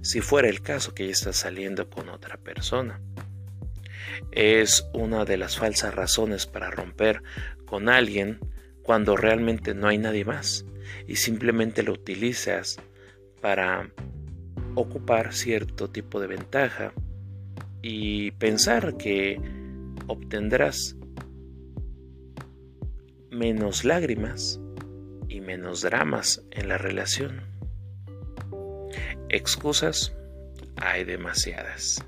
si 0.00 0.22
fuera 0.22 0.48
el 0.48 0.62
caso 0.62 0.94
que 0.94 1.04
ya 1.04 1.12
estás 1.12 1.36
saliendo 1.36 1.90
con 1.90 2.08
otra 2.08 2.38
persona. 2.38 3.02
Es 4.32 4.88
una 4.92 5.24
de 5.24 5.36
las 5.36 5.56
falsas 5.56 5.94
razones 5.94 6.46
para 6.46 6.70
romper 6.70 7.22
con 7.66 7.88
alguien 7.88 8.38
cuando 8.82 9.16
realmente 9.16 9.74
no 9.74 9.88
hay 9.88 9.98
nadie 9.98 10.24
más 10.24 10.64
y 11.06 11.16
simplemente 11.16 11.82
lo 11.82 11.92
utilizas 11.92 12.78
para 13.40 13.90
ocupar 14.74 15.32
cierto 15.32 15.90
tipo 15.90 16.20
de 16.20 16.26
ventaja 16.28 16.92
y 17.82 18.32
pensar 18.32 18.96
que 18.96 19.40
obtendrás 20.06 20.96
menos 23.30 23.84
lágrimas 23.84 24.60
y 25.28 25.40
menos 25.40 25.82
dramas 25.82 26.44
en 26.50 26.68
la 26.68 26.78
relación. 26.78 27.42
Excusas 29.28 30.12
hay 30.76 31.04
demasiadas. 31.04 32.04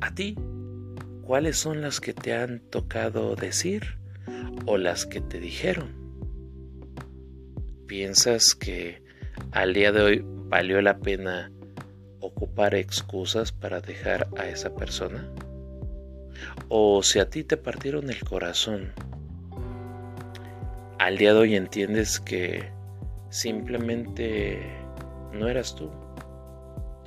a 0.00 0.14
ti, 0.14 0.36
¿cuáles 1.30 1.58
son 1.58 1.80
las 1.80 2.00
que 2.00 2.12
te 2.12 2.34
han 2.34 2.58
tocado 2.58 3.36
decir 3.36 4.00
o 4.66 4.78
las 4.78 5.06
que 5.06 5.20
te 5.20 5.38
dijeron? 5.38 5.94
¿Piensas 7.86 8.56
que 8.56 9.00
al 9.52 9.72
día 9.72 9.92
de 9.92 10.02
hoy 10.02 10.24
valió 10.26 10.82
la 10.82 10.98
pena 10.98 11.52
ocupar 12.18 12.74
excusas 12.74 13.52
para 13.52 13.80
dejar 13.80 14.26
a 14.36 14.48
esa 14.48 14.74
persona? 14.74 15.32
O 16.68 17.00
si 17.04 17.20
a 17.20 17.30
ti 17.30 17.44
te 17.44 17.56
partieron 17.56 18.10
el 18.10 18.18
corazón, 18.24 18.92
al 20.98 21.16
día 21.16 21.32
de 21.32 21.38
hoy 21.38 21.54
entiendes 21.54 22.18
que 22.18 22.72
simplemente 23.28 24.60
no 25.32 25.46
eras 25.46 25.76
tú. 25.76 25.92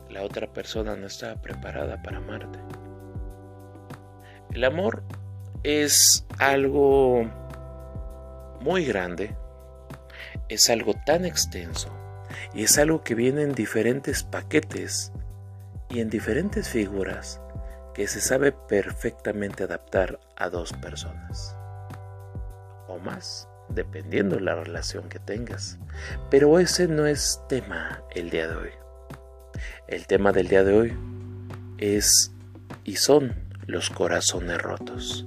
La 0.09 0.23
otra 0.23 0.47
persona 0.47 0.95
no 0.95 1.07
estaba 1.07 1.41
preparada 1.41 2.01
para 2.01 2.19
amarte. 2.19 2.82
El 4.53 4.65
amor 4.65 5.01
es 5.63 6.27
algo 6.37 7.23
muy 8.61 8.85
grande, 8.85 9.35
es 10.47 10.69
algo 10.69 10.93
tan 11.07 11.25
extenso 11.25 11.89
y 12.53 12.63
es 12.63 12.77
algo 12.77 13.01
que 13.03 13.15
viene 13.15 13.41
en 13.41 13.55
diferentes 13.55 14.23
paquetes 14.23 15.11
y 15.89 16.01
en 16.01 16.11
diferentes 16.11 16.69
figuras 16.69 17.41
que 17.95 18.07
se 18.07 18.21
sabe 18.21 18.51
perfectamente 18.51 19.63
adaptar 19.63 20.19
a 20.35 20.49
dos 20.49 20.71
personas 20.73 21.55
o 22.87 22.99
más, 22.99 23.49
dependiendo 23.69 24.35
de 24.35 24.43
la 24.43 24.53
relación 24.53 25.09
que 25.09 25.17
tengas. 25.17 25.79
Pero 26.29 26.59
ese 26.59 26.87
no 26.87 27.07
es 27.07 27.41
tema 27.49 28.03
el 28.13 28.29
día 28.29 28.47
de 28.47 28.55
hoy. 28.55 28.71
El 29.87 30.05
tema 30.05 30.31
del 30.31 30.47
día 30.47 30.63
de 30.63 30.77
hoy 30.77 30.97
es 31.79 32.31
y 32.83 32.97
son 32.97 33.52
los 33.67 33.89
corazones 33.89 34.62
rotos. 34.62 35.26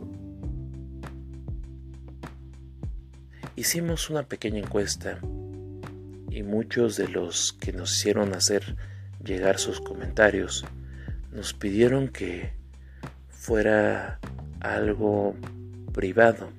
Hicimos 3.57 4.11
una 4.11 4.25
pequeña 4.25 4.59
encuesta 4.59 5.19
y 6.31 6.43
muchos 6.43 6.97
de 6.97 7.09
los 7.09 7.55
que 7.55 7.73
nos 7.73 7.97
hicieron 7.97 8.35
hacer 8.35 8.77
llegar 9.25 9.59
sus 9.59 9.81
comentarios 9.81 10.65
nos 11.33 11.55
pidieron 11.55 12.09
que 12.09 12.53
fuera 13.29 14.19
algo 14.61 15.35
privado. 15.93 16.51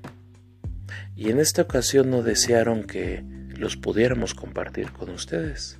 Y 1.15 1.29
en 1.29 1.39
esta 1.39 1.63
ocasión 1.63 2.09
nos 2.09 2.25
desearon 2.25 2.83
que 2.83 3.23
los 3.57 3.75
pudiéramos 3.75 4.33
compartir 4.33 4.91
con 4.91 5.09
ustedes. 5.09 5.79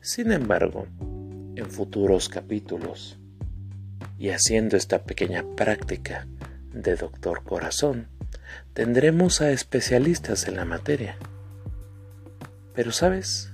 Sin 0.00 0.32
embargo, 0.32 0.86
en 1.56 1.70
futuros 1.70 2.28
capítulos, 2.28 3.18
y 4.18 4.30
haciendo 4.30 4.76
esta 4.76 5.04
pequeña 5.04 5.44
práctica 5.56 6.26
de 6.72 6.96
doctor 6.96 7.44
corazón, 7.44 8.08
tendremos 8.72 9.40
a 9.40 9.50
especialistas 9.50 10.48
en 10.48 10.56
la 10.56 10.64
materia. 10.64 11.16
Pero 12.74 12.92
sabes, 12.92 13.52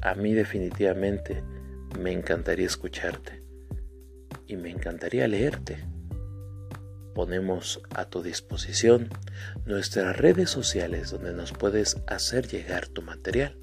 a 0.00 0.14
mí 0.14 0.32
definitivamente 0.32 1.42
me 1.98 2.12
encantaría 2.12 2.66
escucharte 2.66 3.42
y 4.46 4.56
me 4.56 4.70
encantaría 4.70 5.28
leerte. 5.28 5.84
Ponemos 7.14 7.80
a 7.94 8.06
tu 8.06 8.22
disposición 8.22 9.08
nuestras 9.66 10.16
redes 10.16 10.50
sociales 10.50 11.10
donde 11.10 11.32
nos 11.32 11.52
puedes 11.52 11.96
hacer 12.06 12.48
llegar 12.48 12.88
tu 12.88 13.02
material, 13.02 13.56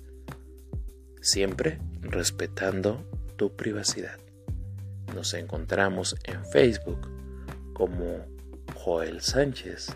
siempre 1.21 1.79
respetando 2.01 3.05
tu 3.35 3.55
privacidad. 3.55 4.20
Nos 5.13 5.33
encontramos 5.33 6.15
en 6.23 6.45
Facebook 6.45 7.07
como 7.73 8.25
Joel 8.75 9.21
Sánchez, 9.21 9.93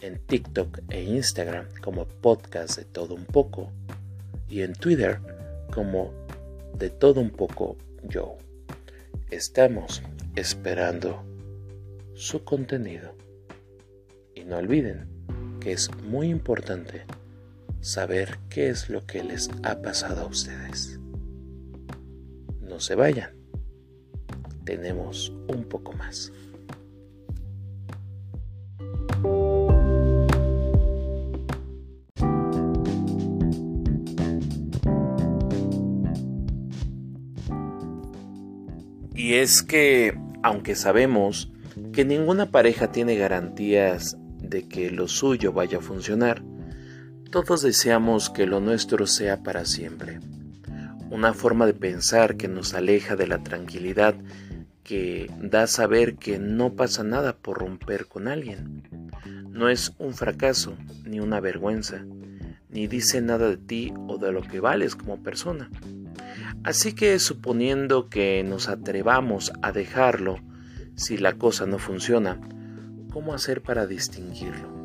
en 0.00 0.18
TikTok 0.18 0.80
e 0.88 1.02
Instagram 1.02 1.66
como 1.82 2.06
podcast 2.06 2.78
de 2.78 2.84
todo 2.84 3.14
un 3.14 3.24
poco 3.24 3.70
y 4.48 4.62
en 4.62 4.72
Twitter 4.72 5.20
como 5.72 6.12
de 6.78 6.90
todo 6.90 7.20
un 7.20 7.30
poco 7.30 7.76
yo. 8.02 8.38
Estamos 9.30 10.02
esperando 10.34 11.22
su 12.14 12.44
contenido. 12.44 13.14
Y 14.34 14.44
no 14.44 14.56
olviden 14.56 15.06
que 15.60 15.72
es 15.72 15.94
muy 15.96 16.28
importante 16.28 17.04
saber 17.80 18.38
qué 18.48 18.68
es 18.68 18.88
lo 18.88 19.06
que 19.06 19.22
les 19.22 19.50
ha 19.62 19.82
pasado 19.82 20.22
a 20.22 20.26
ustedes. 20.26 20.98
No 22.60 22.80
se 22.80 22.94
vayan. 22.94 23.41
Tenemos 24.64 25.32
un 25.48 25.64
poco 25.64 25.92
más. 25.92 26.32
Y 39.14 39.34
es 39.34 39.62
que, 39.62 40.18
aunque 40.42 40.74
sabemos 40.74 41.52
que 41.92 42.04
ninguna 42.04 42.50
pareja 42.50 42.90
tiene 42.90 43.16
garantías 43.16 44.16
de 44.40 44.66
que 44.68 44.90
lo 44.90 45.06
suyo 45.06 45.52
vaya 45.52 45.78
a 45.78 45.80
funcionar, 45.80 46.42
todos 47.30 47.62
deseamos 47.62 48.30
que 48.30 48.46
lo 48.46 48.60
nuestro 48.60 49.06
sea 49.06 49.42
para 49.42 49.64
siempre. 49.64 50.18
Una 51.10 51.34
forma 51.34 51.66
de 51.66 51.74
pensar 51.74 52.36
que 52.36 52.48
nos 52.48 52.74
aleja 52.74 53.14
de 53.14 53.26
la 53.26 53.42
tranquilidad 53.42 54.16
que 54.82 55.30
da 55.40 55.66
saber 55.66 56.16
que 56.16 56.38
no 56.38 56.74
pasa 56.74 57.04
nada 57.04 57.36
por 57.36 57.58
romper 57.58 58.06
con 58.06 58.28
alguien. 58.28 58.82
No 59.50 59.68
es 59.68 59.92
un 59.98 60.14
fracaso 60.14 60.76
ni 61.04 61.20
una 61.20 61.40
vergüenza, 61.40 62.04
ni 62.68 62.86
dice 62.86 63.20
nada 63.20 63.48
de 63.48 63.58
ti 63.58 63.92
o 64.08 64.18
de 64.18 64.32
lo 64.32 64.42
que 64.42 64.60
vales 64.60 64.96
como 64.96 65.22
persona. 65.22 65.70
Así 66.64 66.94
que 66.94 67.18
suponiendo 67.18 68.08
que 68.08 68.42
nos 68.44 68.68
atrevamos 68.68 69.52
a 69.62 69.72
dejarlo, 69.72 70.38
si 70.94 71.16
la 71.16 71.34
cosa 71.34 71.66
no 71.66 71.78
funciona, 71.78 72.40
¿cómo 73.12 73.34
hacer 73.34 73.62
para 73.62 73.86
distinguirlo? 73.86 74.82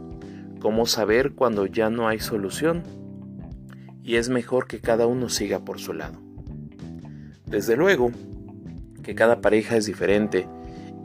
¿Cómo 0.59 0.85
saber 0.85 1.33
cuando 1.33 1.65
ya 1.65 1.89
no 1.89 2.07
hay 2.07 2.19
solución? 2.19 2.83
Y 4.03 4.15
es 4.15 4.29
mejor 4.29 4.67
que 4.67 4.79
cada 4.79 5.05
uno 5.05 5.29
siga 5.29 5.63
por 5.63 5.79
su 5.79 5.93
lado. 5.93 6.19
Desde 7.45 7.77
luego 7.77 8.11
que 9.07 9.15
cada 9.15 9.39
pareja 9.39 9.77
es 9.77 9.85
diferente 9.85 10.49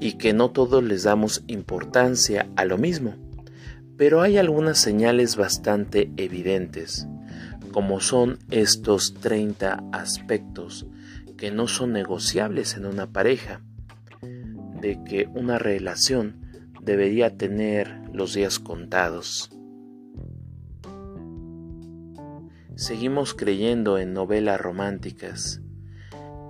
y 0.01 0.15
que 0.15 0.33
no 0.33 0.51
todos 0.51 0.83
les 0.83 1.05
damos 1.05 1.45
importancia 1.47 2.49
a 2.57 2.65
lo 2.65 2.77
mismo, 2.77 3.15
pero 3.97 4.23
hay 4.23 4.39
algunas 4.39 4.79
señales 4.79 5.37
bastante 5.37 6.11
evidentes 6.17 7.07
como 7.71 8.01
son 8.01 8.41
estos 8.51 9.15
30 9.15 9.85
aspectos 9.93 10.89
que 11.37 11.53
no 11.53 11.69
son 11.69 11.93
negociables 11.93 12.77
en 12.77 12.87
una 12.87 13.13
pareja, 13.13 13.61
de 14.81 14.99
que 15.05 15.29
una 15.33 15.59
relación 15.61 16.41
debería 16.83 17.37
tener 17.37 18.01
los 18.13 18.35
días 18.35 18.59
contados. 18.59 19.49
Seguimos 22.75 23.33
creyendo 23.35 23.97
en 23.99 24.13
novelas 24.13 24.61
románticas 24.61 25.62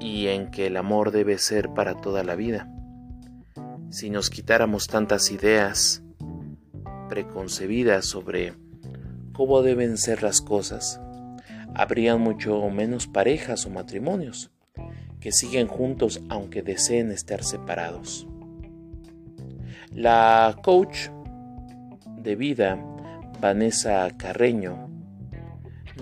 y 0.03 0.27
en 0.29 0.51
que 0.51 0.67
el 0.67 0.77
amor 0.77 1.13
debe 1.13 1.39
ser 1.39 1.71
para 1.71 1.95
toda 1.95 2.25
la 2.25 2.35
vida. 2.35 2.69
Si 3.91 4.11
nos 4.11 4.31
quitáramos 4.31 4.89
tantas 4.89 5.31
ideas 5.31 6.03
preconcebidas 7.09 8.07
sobre 8.07 8.55
cómo 9.33 9.63
deben 9.63 9.97
ser 9.99 10.23
las 10.23 10.41
cosas, 10.41 11.01
habrían 11.75 12.21
mucho 12.21 12.69
menos 12.69 13.07
parejas 13.07 13.65
o 13.65 13.71
matrimonios 13.71 14.51
que 15.21 15.31
siguen 15.31 15.69
juntos 15.69 16.21
aunque 16.29 16.63
deseen 16.63 17.13
estar 17.13 17.45
separados. 17.45 18.27
La 19.93 20.57
coach 20.63 21.11
de 22.17 22.35
vida, 22.35 22.83
Vanessa 23.41 24.11
Carreño, 24.17 24.89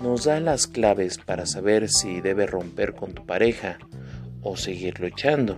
nos 0.01 0.23
da 0.23 0.39
las 0.39 0.65
claves 0.65 1.19
para 1.19 1.45
saber 1.45 1.87
si 1.89 2.19
debe 2.21 2.47
romper 2.47 2.95
con 2.95 3.13
tu 3.13 3.25
pareja 3.25 3.77
o 4.41 4.55
seguir 4.55 4.99
luchando. 4.99 5.57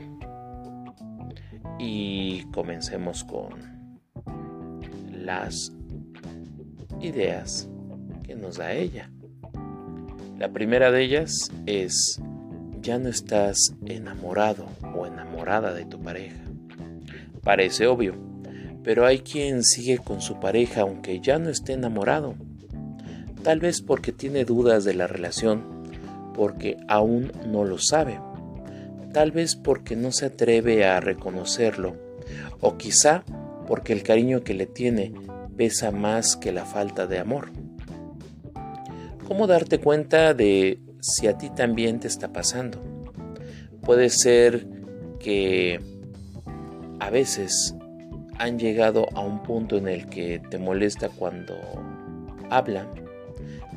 Y 1.80 2.44
comencemos 2.52 3.24
con 3.24 4.00
las 5.12 5.74
ideas 7.02 7.70
que 8.24 8.36
nos 8.36 8.58
da 8.58 8.74
ella. 8.74 9.10
La 10.38 10.50
primera 10.50 10.92
de 10.92 11.04
ellas 11.04 11.52
es, 11.66 12.22
ya 12.82 12.98
no 13.00 13.10
estás 13.10 13.76
enamorado 13.86 14.66
o 14.96 15.06
enamorada 15.06 15.74
de 15.74 15.86
tu 15.86 16.00
pareja. 16.00 16.44
Parece 17.44 17.88
obvio, 17.88 18.16
pero 18.84 19.06
hay 19.06 19.20
quien 19.20 19.64
sigue 19.64 19.98
con 19.98 20.22
su 20.22 20.40
pareja 20.40 20.82
aunque 20.82 21.20
ya 21.20 21.40
no 21.40 21.50
esté 21.50 21.74
enamorado. 21.74 22.36
Tal 23.44 23.60
vez 23.60 23.82
porque 23.82 24.12
tiene 24.12 24.46
dudas 24.46 24.86
de 24.86 24.94
la 24.94 25.08
relación, 25.08 25.84
porque 26.34 26.78
aún 26.88 27.32
no 27.46 27.66
lo 27.66 27.78
sabe. 27.78 28.20
Tal 29.14 29.32
vez 29.32 29.56
porque 29.56 29.96
no 29.96 30.12
se 30.12 30.26
atreve 30.26 30.86
a 30.86 31.00
reconocerlo, 31.00 31.96
o 32.60 32.78
quizá 32.78 33.24
porque 33.68 33.94
el 33.94 34.04
cariño 34.04 34.44
que 34.44 34.54
le 34.54 34.66
tiene 34.66 35.14
pesa 35.56 35.92
más 35.92 36.36
que 36.36 36.52
la 36.52 36.66
falta 36.66 37.08
de 37.08 37.20
amor. 37.20 37.52
¿Cómo 39.28 39.48
darte 39.48 39.80
cuenta 39.80 40.34
de 40.34 40.80
si 41.00 41.28
a 41.28 41.38
ti 41.38 41.50
también 41.50 42.00
te 42.00 42.08
está 42.08 42.34
pasando? 42.34 42.82
Puede 43.82 44.10
ser 44.10 44.68
que 45.20 45.80
a 47.00 47.10
veces 47.10 47.76
han 48.38 48.58
llegado 48.58 49.08
a 49.14 49.22
un 49.22 49.44
punto 49.44 49.78
en 49.78 49.88
el 49.88 50.10
que 50.10 50.42
te 50.50 50.58
molesta 50.58 51.10
cuando 51.10 51.56
hablan, 52.50 52.88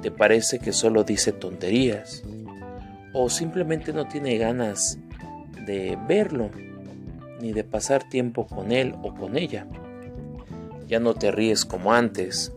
te 0.03 0.11
parece 0.11 0.59
que 0.59 0.73
solo 0.73 1.05
dice 1.05 1.33
tonterías 1.33 2.23
o 3.13 3.29
simplemente 3.31 3.93
no 3.93 4.07
tiene 4.07 4.37
ganas 4.39 4.99
de 5.67 5.99
verlo 6.09 6.51
ni 7.41 7.53
de 7.53 7.65
pasar 7.65 8.09
tiempo 8.09 8.47
con 8.47 8.73
él 8.73 8.95
o 9.03 9.15
con 9.15 9.37
ella. 9.37 9.67
Ya 10.89 11.01
no 11.01 11.15
te 11.15 11.31
ríes 11.31 11.65
como 11.65 11.93
antes, 11.93 12.53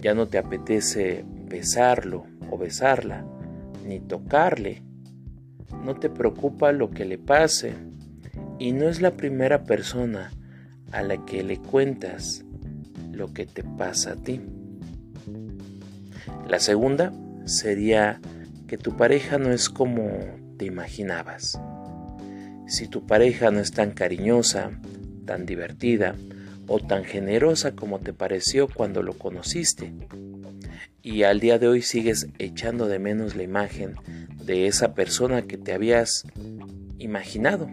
ya 0.00 0.14
no 0.14 0.28
te 0.28 0.38
apetece 0.38 1.24
besarlo 1.48 2.24
o 2.50 2.56
besarla, 2.56 3.24
ni 3.86 4.00
tocarle. 4.00 4.82
No 5.84 5.96
te 5.96 6.08
preocupa 6.08 6.72
lo 6.72 6.90
que 6.90 7.04
le 7.04 7.18
pase 7.18 7.74
y 8.58 8.72
no 8.72 8.88
es 8.88 9.00
la 9.00 9.12
primera 9.12 9.64
persona 9.64 10.30
a 10.92 11.02
la 11.02 11.24
que 11.24 11.42
le 11.42 11.58
cuentas 11.58 12.44
lo 13.12 13.32
que 13.32 13.46
te 13.46 13.62
pasa 13.62 14.12
a 14.12 14.16
ti. 14.16 14.40
La 16.48 16.58
segunda 16.58 17.12
sería 17.44 18.20
que 18.66 18.78
tu 18.78 18.96
pareja 18.96 19.38
no 19.38 19.50
es 19.50 19.68
como 19.68 20.08
te 20.56 20.64
imaginabas. 20.64 21.60
Si 22.70 22.86
tu 22.86 23.04
pareja 23.04 23.50
no 23.50 23.58
es 23.58 23.72
tan 23.72 23.90
cariñosa, 23.90 24.70
tan 25.26 25.44
divertida 25.44 26.14
o 26.68 26.78
tan 26.78 27.02
generosa 27.02 27.72
como 27.72 27.98
te 27.98 28.12
pareció 28.12 28.68
cuando 28.68 29.02
lo 29.02 29.18
conociste, 29.18 29.92
y 31.02 31.24
al 31.24 31.40
día 31.40 31.58
de 31.58 31.66
hoy 31.66 31.82
sigues 31.82 32.28
echando 32.38 32.86
de 32.86 33.00
menos 33.00 33.34
la 33.34 33.42
imagen 33.42 33.96
de 34.44 34.68
esa 34.68 34.94
persona 34.94 35.42
que 35.42 35.56
te 35.56 35.72
habías 35.72 36.24
imaginado, 36.98 37.68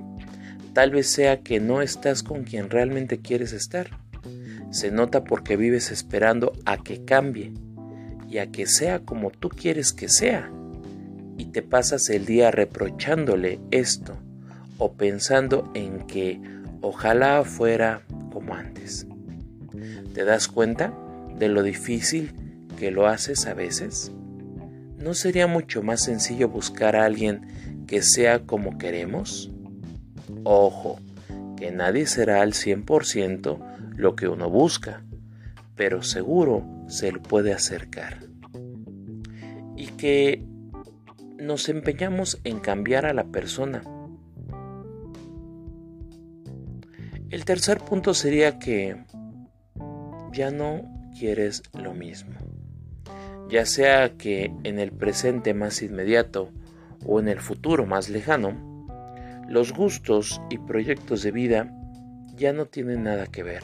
Tal 0.74 0.92
vez 0.92 1.08
sea 1.08 1.42
que 1.42 1.60
no 1.60 1.82
estás 1.82 2.22
con 2.22 2.44
quien 2.44 2.70
realmente 2.70 3.18
quieres 3.18 3.52
estar. 3.52 3.90
Se 4.70 4.92
nota 4.92 5.24
porque 5.24 5.58
vives 5.58 5.90
esperando 5.90 6.54
a 6.66 6.78
que 6.78 7.04
cambie 7.04 7.52
y 8.30 8.38
a 8.38 8.52
que 8.52 8.68
sea 8.68 9.00
como 9.00 9.32
tú 9.32 9.50
quieres 9.50 9.92
que 9.92 10.08
sea. 10.08 10.52
Y 11.36 11.46
te 11.46 11.64
pasas 11.64 12.12
el 12.12 12.28
día 12.28 12.52
reprochándole 12.52 13.60
esto 13.72 14.20
o 14.78 14.94
pensando 14.94 15.70
en 15.74 16.06
que 16.08 16.40
ojalá 16.82 17.44
fuera 17.44 18.02
como 18.32 18.54
antes. 18.54 19.08
¿Te 20.14 20.24
das 20.24 20.48
cuenta 20.48 20.94
de 21.38 21.50
lo 21.50 21.64
difícil 21.64 22.34
que 22.78 22.92
lo 22.92 23.08
haces 23.08 23.46
a 23.46 23.54
veces? 23.54 24.12
¿No 24.98 25.14
sería 25.14 25.48
mucho 25.48 25.84
más 25.84 26.04
sencillo 26.04 26.50
buscar 26.50 26.96
a 26.96 27.06
alguien 27.06 27.86
que 27.88 28.02
sea 28.02 28.40
como 28.40 28.78
queremos? 28.78 29.52
Ojo, 30.44 31.00
que 31.56 31.72
nadie 31.72 32.08
será 32.08 32.42
al 32.42 32.54
100% 32.54 33.60
lo 33.96 34.16
que 34.16 34.28
uno 34.28 34.50
busca, 34.50 35.04
pero 35.76 36.04
seguro 36.04 36.64
se 36.88 37.12
le 37.12 37.20
puede 37.20 37.54
acercar. 37.54 38.20
Y 39.76 39.88
que 39.88 40.44
nos 41.38 41.70
empeñamos 41.70 42.40
en 42.44 42.60
cambiar 42.60 43.06
a 43.06 43.14
la 43.14 43.26
persona. 43.26 43.84
El 47.30 47.44
tercer 47.44 47.80
punto 47.80 48.14
sería 48.14 48.58
que 48.58 49.04
ya 50.32 50.50
no 50.50 50.82
quieres 51.20 51.62
lo 51.74 51.94
mismo. 51.94 52.36
Ya 53.50 53.66
sea 53.66 54.14
que 54.18 54.54
en 54.64 54.80
el 54.80 54.94
presente 54.94 55.54
más 55.54 55.82
inmediato 55.82 56.54
o 57.06 57.20
en 57.20 57.28
el 57.28 57.42
futuro 57.42 57.86
más 57.86 58.08
lejano, 58.08 58.88
los 59.50 59.74
gustos 59.74 60.42
y 60.50 60.58
proyectos 60.58 61.22
de 61.22 61.32
vida 61.32 61.70
ya 62.34 62.54
no 62.54 62.66
tienen 62.66 63.04
nada 63.04 63.28
que 63.28 63.44
ver. 63.44 63.64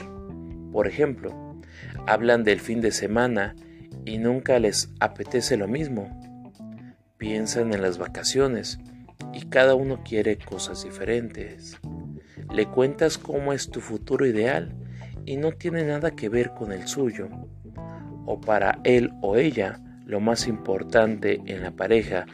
Por 0.73 0.85
ejemplo, 0.85 1.61
hablan 2.05 2.43
del 2.43 2.59
fin 2.59 2.81
de 2.81 2.91
semana 2.91 3.55
y 4.03 4.17
nunca 4.17 4.59
les 4.59 4.89
apetece 4.99 5.55
lo 5.55 5.69
mismo. 5.69 6.09
Piensan 7.17 7.73
en 7.73 7.81
las 7.81 7.97
vacaciones 7.97 8.77
y 9.31 9.45
cada 9.45 9.75
uno 9.75 10.03
quiere 10.03 10.37
cosas 10.37 10.83
diferentes. 10.83 11.79
Le 12.53 12.67
cuentas 12.67 13.17
cómo 13.17 13.51
es 13.51 13.69
tu 13.69 13.81
futuro 13.81 14.27
ideal 14.27 14.75
y 15.25 15.37
no 15.37 15.51
tiene 15.51 15.83
nada 15.83 16.11
que 16.11 16.29
ver 16.29 16.53
con 16.53 16.71
el 16.71 16.87
suyo. 16.87 17.27
O 18.25 18.39
para 18.39 18.79
él 18.83 19.11
o 19.21 19.37
ella, 19.37 19.81
lo 20.05 20.19
más 20.19 20.47
importante 20.47 21.41
en 21.45 21.63
la 21.63 21.71
pareja 21.71 22.25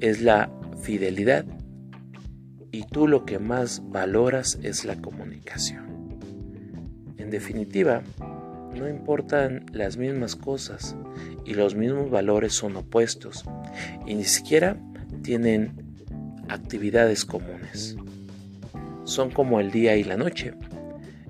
es 0.00 0.20
la 0.20 0.50
fidelidad 0.82 1.46
y 2.72 2.82
tú 2.84 3.06
lo 3.06 3.24
que 3.24 3.38
más 3.38 3.82
valoras 3.84 4.58
es 4.62 4.84
la 4.84 4.96
comunicación. 4.96 5.86
En 7.16 7.30
definitiva, 7.30 8.02
no 8.74 8.88
importan 8.88 9.66
las 9.72 9.96
mismas 9.96 10.36
cosas 10.36 10.96
y 11.44 11.54
los 11.54 11.74
mismos 11.74 12.10
valores 12.10 12.52
son 12.52 12.76
opuestos 12.76 13.44
y 14.06 14.14
ni 14.14 14.24
siquiera 14.24 14.76
tienen 15.22 15.72
actividades 16.48 17.24
comunes. 17.24 17.96
Son 19.08 19.30
como 19.30 19.60
el 19.60 19.70
día 19.70 19.96
y 19.96 20.04
la 20.04 20.16
noche 20.16 20.54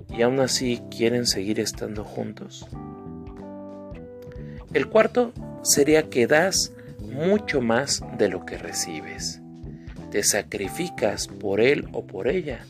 y 0.09 0.21
aún 0.21 0.39
así 0.39 0.81
quieren 0.95 1.25
seguir 1.25 1.59
estando 1.59 2.03
juntos. 2.03 2.67
El 4.73 4.87
cuarto 4.87 5.33
sería 5.63 6.09
que 6.09 6.27
das 6.27 6.73
mucho 7.01 7.61
más 7.61 8.03
de 8.17 8.29
lo 8.29 8.45
que 8.45 8.57
recibes 8.57 9.41
te 10.09 10.23
sacrificas 10.23 11.27
por 11.27 11.61
él 11.61 11.87
o 11.91 12.05
por 12.05 12.27
ella 12.27 12.65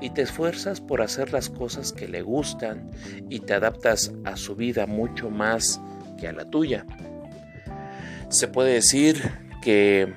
y 0.00 0.10
te 0.10 0.22
esfuerzas 0.22 0.80
por 0.80 1.02
hacer 1.02 1.32
las 1.32 1.48
cosas 1.48 1.92
que 1.92 2.08
le 2.08 2.22
gustan 2.22 2.90
y 3.28 3.40
te 3.40 3.54
adaptas 3.54 4.12
a 4.24 4.36
su 4.36 4.54
vida 4.56 4.86
mucho 4.86 5.30
más 5.30 5.80
que 6.18 6.28
a 6.28 6.32
la 6.32 6.44
tuya. 6.44 6.84
Se 8.28 8.48
puede 8.48 8.74
decir 8.74 9.22
que 9.62 10.12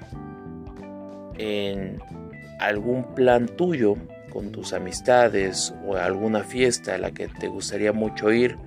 en 1.38 2.00
algún 2.60 3.16
plan 3.16 3.48
tuyo 3.48 3.96
con 4.32 4.52
tus 4.52 4.74
amistades 4.74 5.74
o 5.86 5.96
alguna 5.96 6.44
fiesta 6.44 6.96
a 6.96 6.98
la 6.98 7.12
que 7.12 7.28
te 7.28 7.48
gustaría 7.48 7.94
mucho 7.94 8.32
ir 8.32 8.58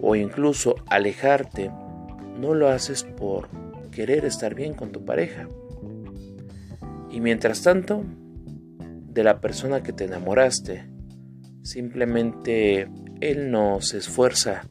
o 0.00 0.14
incluso 0.14 0.76
alejarte, 0.88 1.70
no 2.38 2.54
lo 2.54 2.68
haces 2.68 3.04
por 3.04 3.48
querer 3.90 4.24
estar 4.24 4.54
bien 4.54 4.74
con 4.74 4.92
tu 4.92 5.04
pareja 5.04 5.48
y 7.16 7.20
mientras 7.22 7.62
tanto, 7.62 8.04
de 8.78 9.24
la 9.24 9.40
persona 9.40 9.82
que 9.82 9.94
te 9.94 10.04
enamoraste, 10.04 10.84
simplemente 11.62 12.90
él 13.22 13.50
no 13.50 13.80
se 13.80 13.96
esfuerza 13.96 14.68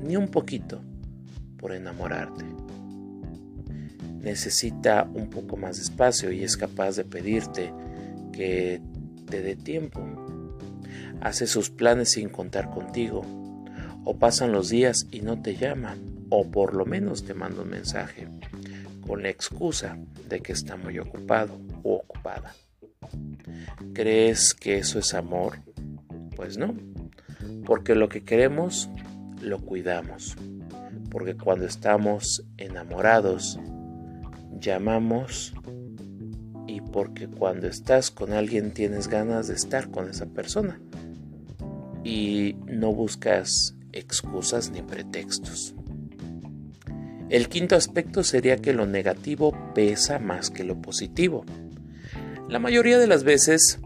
ni 0.00 0.14
un 0.14 0.28
poquito 0.28 0.80
por 1.58 1.72
enamorarte. 1.72 2.44
Necesita 4.20 5.10
un 5.12 5.28
poco 5.28 5.56
más 5.56 5.74
de 5.78 5.82
espacio 5.82 6.30
y 6.30 6.44
es 6.44 6.56
capaz 6.56 6.94
de 6.94 7.04
pedirte 7.04 7.72
que 8.32 8.80
te 9.28 9.42
dé 9.42 9.56
tiempo. 9.56 10.00
Hace 11.20 11.46
sus 11.46 11.70
planes 11.70 12.12
sin 12.12 12.28
contar 12.28 12.70
contigo. 12.70 13.22
O 14.04 14.18
pasan 14.18 14.52
los 14.52 14.68
días 14.68 15.06
y 15.10 15.20
no 15.20 15.40
te 15.40 15.56
llama. 15.56 15.96
O 16.30 16.50
por 16.50 16.74
lo 16.74 16.84
menos 16.86 17.24
te 17.24 17.34
manda 17.34 17.62
un 17.62 17.70
mensaje 17.70 18.26
con 19.06 19.22
la 19.22 19.28
excusa 19.28 19.98
de 20.28 20.40
que 20.40 20.52
está 20.52 20.76
muy 20.76 20.98
ocupado 20.98 21.60
o 21.82 21.96
ocupada. 21.96 22.54
¿Crees 23.92 24.54
que 24.54 24.78
eso 24.78 24.98
es 24.98 25.12
amor? 25.14 25.58
Pues 26.36 26.56
no, 26.56 26.74
porque 27.64 27.94
lo 27.94 28.08
que 28.08 28.24
queremos 28.24 28.88
lo 29.40 29.58
cuidamos, 29.60 30.36
porque 31.10 31.36
cuando 31.36 31.66
estamos 31.66 32.44
enamorados 32.56 33.58
llamamos 34.58 35.52
y 36.72 36.80
porque 36.80 37.28
cuando 37.28 37.66
estás 37.66 38.10
con 38.10 38.32
alguien 38.32 38.72
tienes 38.72 39.08
ganas 39.08 39.48
de 39.48 39.54
estar 39.54 39.90
con 39.90 40.08
esa 40.08 40.24
persona 40.24 40.80
y 42.02 42.56
no 42.66 42.94
buscas 42.94 43.76
excusas 43.92 44.70
ni 44.70 44.80
pretextos. 44.80 45.74
El 47.28 47.50
quinto 47.50 47.76
aspecto 47.76 48.24
sería 48.24 48.56
que 48.56 48.72
lo 48.72 48.86
negativo 48.86 49.52
pesa 49.74 50.18
más 50.18 50.50
que 50.50 50.64
lo 50.64 50.80
positivo. 50.80 51.44
La 52.48 52.58
mayoría 52.58 52.98
de 52.98 53.06
las 53.06 53.22
veces 53.22 53.78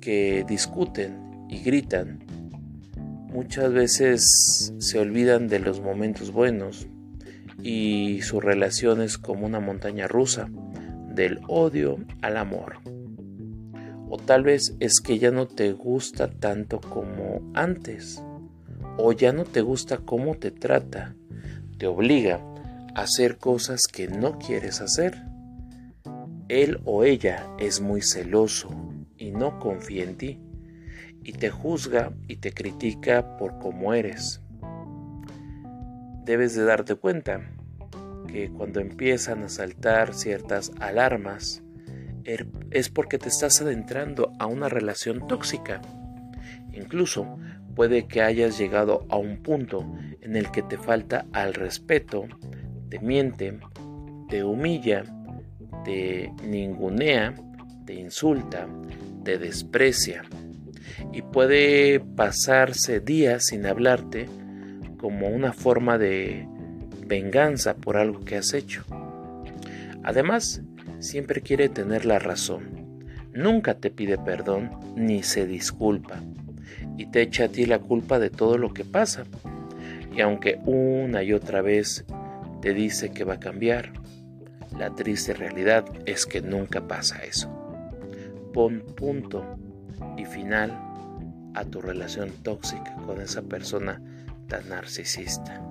que 0.00 0.44
discuten 0.48 1.46
y 1.48 1.60
gritan, 1.60 2.24
muchas 3.28 3.72
veces 3.72 4.72
se 4.78 4.98
olvidan 4.98 5.46
de 5.46 5.60
los 5.60 5.80
momentos 5.80 6.32
buenos 6.32 6.88
y 7.62 8.20
su 8.22 8.40
relación 8.40 9.00
es 9.00 9.16
como 9.16 9.46
una 9.46 9.60
montaña 9.60 10.08
rusa, 10.08 10.48
del 11.16 11.40
odio 11.48 11.96
al 12.22 12.36
amor. 12.36 12.76
O 14.08 14.18
tal 14.18 14.44
vez 14.44 14.76
es 14.78 15.00
que 15.00 15.18
ya 15.18 15.32
no 15.32 15.48
te 15.48 15.72
gusta 15.72 16.30
tanto 16.30 16.80
como 16.80 17.50
antes. 17.54 18.22
O 18.98 19.10
ya 19.12 19.32
no 19.32 19.44
te 19.44 19.62
gusta 19.62 19.98
cómo 19.98 20.36
te 20.36 20.52
trata. 20.52 21.16
Te 21.78 21.88
obliga 21.88 22.40
a 22.94 23.02
hacer 23.02 23.38
cosas 23.38 23.88
que 23.88 24.06
no 24.06 24.38
quieres 24.38 24.80
hacer. 24.80 25.24
Él 26.48 26.80
o 26.84 27.02
ella 27.02 27.48
es 27.58 27.80
muy 27.80 28.02
celoso 28.02 28.68
y 29.16 29.32
no 29.32 29.58
confía 29.58 30.04
en 30.04 30.16
ti. 30.16 30.40
Y 31.24 31.32
te 31.32 31.50
juzga 31.50 32.12
y 32.28 32.36
te 32.36 32.52
critica 32.52 33.36
por 33.36 33.58
cómo 33.58 33.92
eres. 33.94 34.40
Debes 36.24 36.54
de 36.54 36.64
darte 36.64 36.94
cuenta 36.94 37.55
que 38.26 38.50
cuando 38.50 38.80
empiezan 38.80 39.42
a 39.42 39.48
saltar 39.48 40.14
ciertas 40.14 40.72
alarmas, 40.80 41.62
er, 42.24 42.46
es 42.70 42.88
porque 42.88 43.18
te 43.18 43.28
estás 43.28 43.60
adentrando 43.60 44.32
a 44.38 44.46
una 44.46 44.68
relación 44.68 45.26
tóxica. 45.26 45.80
Incluso 46.72 47.38
puede 47.74 48.06
que 48.06 48.22
hayas 48.22 48.58
llegado 48.58 49.06
a 49.08 49.16
un 49.16 49.42
punto 49.42 49.86
en 50.20 50.36
el 50.36 50.50
que 50.50 50.62
te 50.62 50.78
falta 50.78 51.26
al 51.32 51.54
respeto, 51.54 52.26
te 52.88 52.98
miente, 52.98 53.58
te 54.28 54.44
humilla, 54.44 55.04
te 55.84 56.32
ningunea, 56.42 57.34
te 57.84 57.94
insulta, 57.94 58.66
te 59.24 59.38
desprecia 59.38 60.22
y 61.12 61.22
puede 61.22 62.00
pasarse 62.00 63.00
días 63.00 63.46
sin 63.46 63.66
hablarte 63.66 64.26
como 64.98 65.28
una 65.28 65.52
forma 65.52 65.98
de 65.98 66.48
venganza 67.06 67.76
por 67.76 67.96
algo 67.96 68.24
que 68.24 68.36
has 68.36 68.52
hecho. 68.54 68.84
Además, 70.02 70.62
siempre 70.98 71.40
quiere 71.40 71.68
tener 71.68 72.04
la 72.04 72.18
razón. 72.18 73.04
Nunca 73.32 73.74
te 73.74 73.90
pide 73.90 74.18
perdón 74.18 74.70
ni 74.96 75.22
se 75.22 75.46
disculpa 75.46 76.20
y 76.96 77.06
te 77.06 77.22
echa 77.22 77.44
a 77.44 77.48
ti 77.48 77.66
la 77.66 77.78
culpa 77.78 78.18
de 78.18 78.30
todo 78.30 78.58
lo 78.58 78.72
que 78.72 78.84
pasa. 78.84 79.24
Y 80.14 80.20
aunque 80.20 80.58
una 80.64 81.22
y 81.22 81.32
otra 81.32 81.60
vez 81.60 82.06
te 82.62 82.72
dice 82.72 83.10
que 83.10 83.24
va 83.24 83.34
a 83.34 83.40
cambiar, 83.40 83.92
la 84.78 84.94
triste 84.94 85.34
realidad 85.34 85.84
es 86.06 86.26
que 86.26 86.40
nunca 86.40 86.86
pasa 86.88 87.18
eso. 87.24 87.50
Pon 88.52 88.82
punto 88.96 89.58
y 90.16 90.24
final 90.24 90.70
a 91.54 91.64
tu 91.64 91.80
relación 91.80 92.30
tóxica 92.42 92.94
con 93.06 93.20
esa 93.20 93.42
persona 93.42 94.00
tan 94.48 94.68
narcisista. 94.68 95.65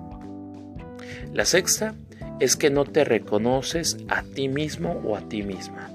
La 1.32 1.44
sexta 1.44 1.94
es 2.40 2.56
que 2.56 2.70
no 2.70 2.84
te 2.84 3.04
reconoces 3.04 3.96
a 4.08 4.22
ti 4.22 4.48
mismo 4.48 5.00
o 5.04 5.16
a 5.16 5.28
ti 5.28 5.42
misma. 5.42 5.90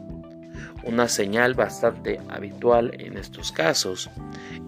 Una 0.83 1.07
señal 1.07 1.53
bastante 1.53 2.19
habitual 2.27 2.91
en 2.99 3.17
estos 3.17 3.51
casos 3.51 4.09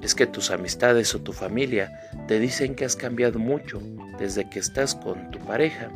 es 0.01 0.13
que 0.13 0.27
tus 0.27 0.51
amistades 0.51 1.15
o 1.15 1.21
tu 1.21 1.33
familia 1.33 1.91
te 2.27 2.39
dicen 2.39 2.75
que 2.75 2.85
has 2.85 2.95
cambiado 2.95 3.39
mucho 3.39 3.81
desde 4.19 4.47
que 4.47 4.59
estás 4.59 4.93
con 4.93 5.31
tu 5.31 5.39
pareja 5.39 5.89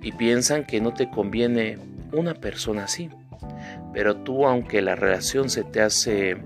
y 0.00 0.12
piensan 0.12 0.64
que 0.64 0.80
no 0.80 0.94
te 0.94 1.10
conviene 1.10 1.78
una 2.12 2.34
persona 2.34 2.84
así. 2.84 3.10
Pero 3.92 4.16
tú, 4.16 4.46
aunque 4.46 4.80
la 4.80 4.96
relación 4.96 5.50
se 5.50 5.64
te 5.64 5.82
hace 5.82 6.38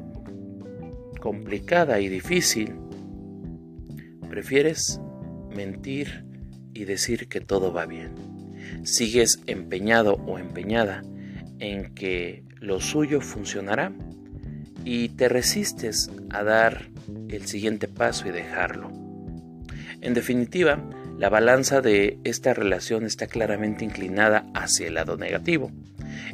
complicada 1.21 2.01
y 2.01 2.09
difícil, 2.09 2.75
prefieres 4.29 5.01
mentir 5.55 6.26
y 6.77 6.85
decir 6.85 7.29
que 7.29 7.41
todo 7.41 7.73
va 7.73 7.87
bien. 7.87 8.13
Sigues 8.85 9.41
empeñado 9.47 10.15
o 10.27 10.39
empeñada 10.39 11.03
en 11.59 11.95
que 11.95 12.45
lo 12.61 12.81
suyo 12.81 13.21
funcionará 13.21 13.93
y 14.85 15.09
te 15.11 15.29
resistes 15.29 16.11
a 16.31 16.45
dar 16.45 16.89
el 17.29 17.47
siguiente 17.47 17.89
paso 17.89 18.29
y 18.29 18.31
dejarlo. 18.31 18.91
En 20.01 20.15
definitiva, 20.15 20.85
la 21.19 21.31
balanza 21.31 21.81
de 21.81 22.19
esta 22.25 22.53
relación 22.53 23.05
está 23.05 23.27
claramente 23.27 23.85
inclinada 23.85 24.47
hacia 24.55 24.87
el 24.87 24.95
lado 24.95 25.17
negativo 25.17 25.73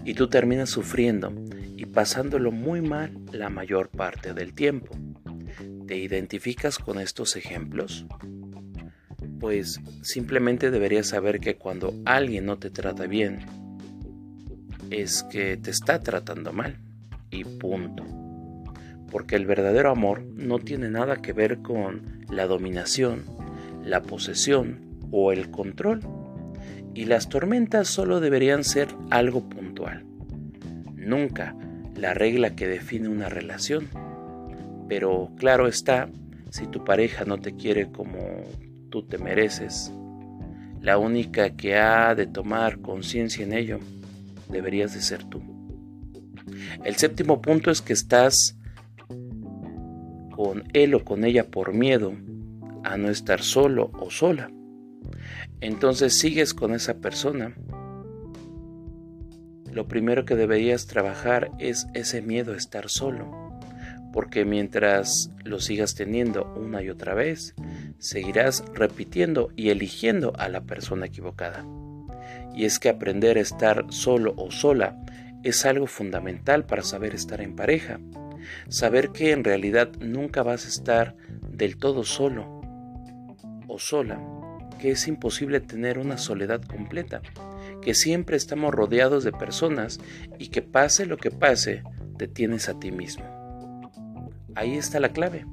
y 0.05 0.14
tú 0.14 0.28
terminas 0.28 0.70
sufriendo 0.70 1.33
y 1.76 1.87
pasándolo 1.87 2.50
muy 2.50 2.81
mal 2.81 3.16
la 3.31 3.48
mayor 3.48 3.88
parte 3.88 4.35
del 4.35 4.55
tiempo. 4.55 4.96
¿Te 5.87 5.96
identificas 5.96 6.78
con 6.78 6.98
estos 6.98 7.37
ejemplos? 7.37 8.07
Pues 9.42 9.81
simplemente 10.02 10.70
deberías 10.70 11.09
saber 11.09 11.40
que 11.40 11.57
cuando 11.57 11.92
alguien 12.05 12.46
no 12.46 12.59
te 12.59 12.70
trata 12.70 13.09
bien, 13.09 13.40
es 14.88 15.24
que 15.24 15.57
te 15.57 15.72
está 15.72 16.00
tratando 16.00 16.52
mal. 16.52 16.76
Y 17.28 17.42
punto. 17.42 18.05
Porque 19.11 19.35
el 19.35 19.46
verdadero 19.46 19.90
amor 19.90 20.22
no 20.37 20.61
tiene 20.61 20.90
nada 20.90 21.16
que 21.16 21.33
ver 21.33 21.59
con 21.59 22.24
la 22.31 22.46
dominación, 22.46 23.24
la 23.85 24.02
posesión 24.02 24.78
o 25.11 25.33
el 25.33 25.50
control. 25.50 26.02
Y 26.94 27.07
las 27.07 27.28
tormentas 27.28 27.88
solo 27.88 28.20
deberían 28.20 28.62
ser 28.62 28.87
algo 29.11 29.48
puntual. 29.48 30.05
Nunca 30.94 31.57
la 31.96 32.14
regla 32.14 32.55
que 32.55 32.68
define 32.68 33.09
una 33.09 33.28
relación. 33.28 33.88
Pero 34.88 35.33
claro 35.37 35.66
está, 35.66 36.09
si 36.50 36.68
tu 36.68 36.85
pareja 36.85 37.24
no 37.24 37.38
te 37.38 37.57
quiere 37.57 37.90
como 37.90 38.44
tú 38.92 39.02
te 39.02 39.18
mereces. 39.18 39.90
La 40.81 40.98
única 40.98 41.57
que 41.57 41.76
ha 41.76 42.14
de 42.14 42.26
tomar 42.26 42.81
conciencia 42.81 43.42
en 43.42 43.55
ello 43.55 43.81
deberías 44.50 44.92
de 44.92 45.00
ser 45.00 45.24
tú. 45.24 45.42
El 46.85 46.96
séptimo 46.96 47.40
punto 47.40 47.70
es 47.70 47.81
que 47.81 47.94
estás 47.94 48.57
con 50.37 50.64
él 50.74 50.94
o 50.94 51.05
con 51.05 51.24
ella 51.24 51.50
por 51.50 51.72
miedo 51.72 52.12
a 52.85 52.98
no 52.98 53.09
estar 53.09 53.42
solo 53.42 53.90
o 53.98 54.11
sola. 54.11 54.50
Entonces 55.61 56.18
sigues 56.18 56.52
con 56.52 56.74
esa 56.74 56.98
persona. 56.98 57.57
Lo 59.72 59.88
primero 59.88 60.26
que 60.26 60.37
deberías 60.37 60.87
trabajar 60.87 61.50
es 61.59 61.87
ese 61.94 62.20
miedo 62.20 62.52
a 62.52 62.57
estar 62.59 62.90
solo 62.90 63.41
porque 64.12 64.44
mientras 64.44 65.31
lo 65.44 65.59
sigas 65.61 65.94
teniendo 65.94 66.53
una 66.55 66.83
y 66.83 66.90
otra 66.90 67.14
vez, 67.14 67.55
seguirás 67.98 68.64
repitiendo 68.75 69.51
y 69.57 69.70
eligiendo 69.70 70.33
a 70.38 70.48
la 70.48 70.62
persona 70.62 71.07
equivocada. 71.07 71.64
Y 72.55 72.64
es 72.66 72.79
que 72.79 72.88
aprender 72.88 73.38
a 73.38 73.40
estar 73.40 73.87
solo 73.88 74.35
o 74.37 74.51
sola 74.51 74.98
es 75.42 75.64
algo 75.64 75.87
fundamental 75.87 76.64
para 76.66 76.83
saber 76.83 77.14
estar 77.14 77.40
en 77.40 77.57
pareja. 77.57 77.98
Saber 78.68 79.11
que 79.11 79.33
en 79.33 79.44
realidad 79.44 79.90
nunca 80.01 80.42
vas 80.42 80.66
a 80.66 80.68
estar 80.68 81.16
del 81.48 81.77
todo 81.77 82.05
solo 82.05 82.61
o 83.66 83.79
sola, 83.79 84.20
que 84.79 84.90
es 84.90 85.09
imposible 85.09 85.61
tener 85.61 85.98
una 85.98 86.18
soledad 86.18 86.61
completa, 86.62 87.22
que 87.81 87.94
siempre 87.94 88.37
estamos 88.37 88.75
rodeados 88.75 89.25
de 89.25 89.33
personas 89.33 90.01
y 90.38 90.48
que 90.48 90.62
pase 90.62 91.07
lo 91.07 91.16
que 91.16 91.31
pase, 91.31 91.83
te 92.18 92.29
tienes 92.29 92.68
a 92.68 92.79
ti 92.79 92.92
mismo. 92.92 93.41
Ahí 94.55 94.77
está 94.77 95.01
la 95.01 95.11
clave, 95.11 95.47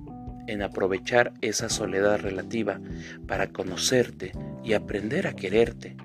en 0.47 0.61
aprovechar 0.61 1.33
esa 1.41 1.69
soledad 1.69 2.19
relativa 2.19 2.81
para 3.27 3.47
conocerte 3.47 4.31
y 4.63 4.73
aprender 4.73 5.27
a 5.27 5.33
quererte, 5.33 5.95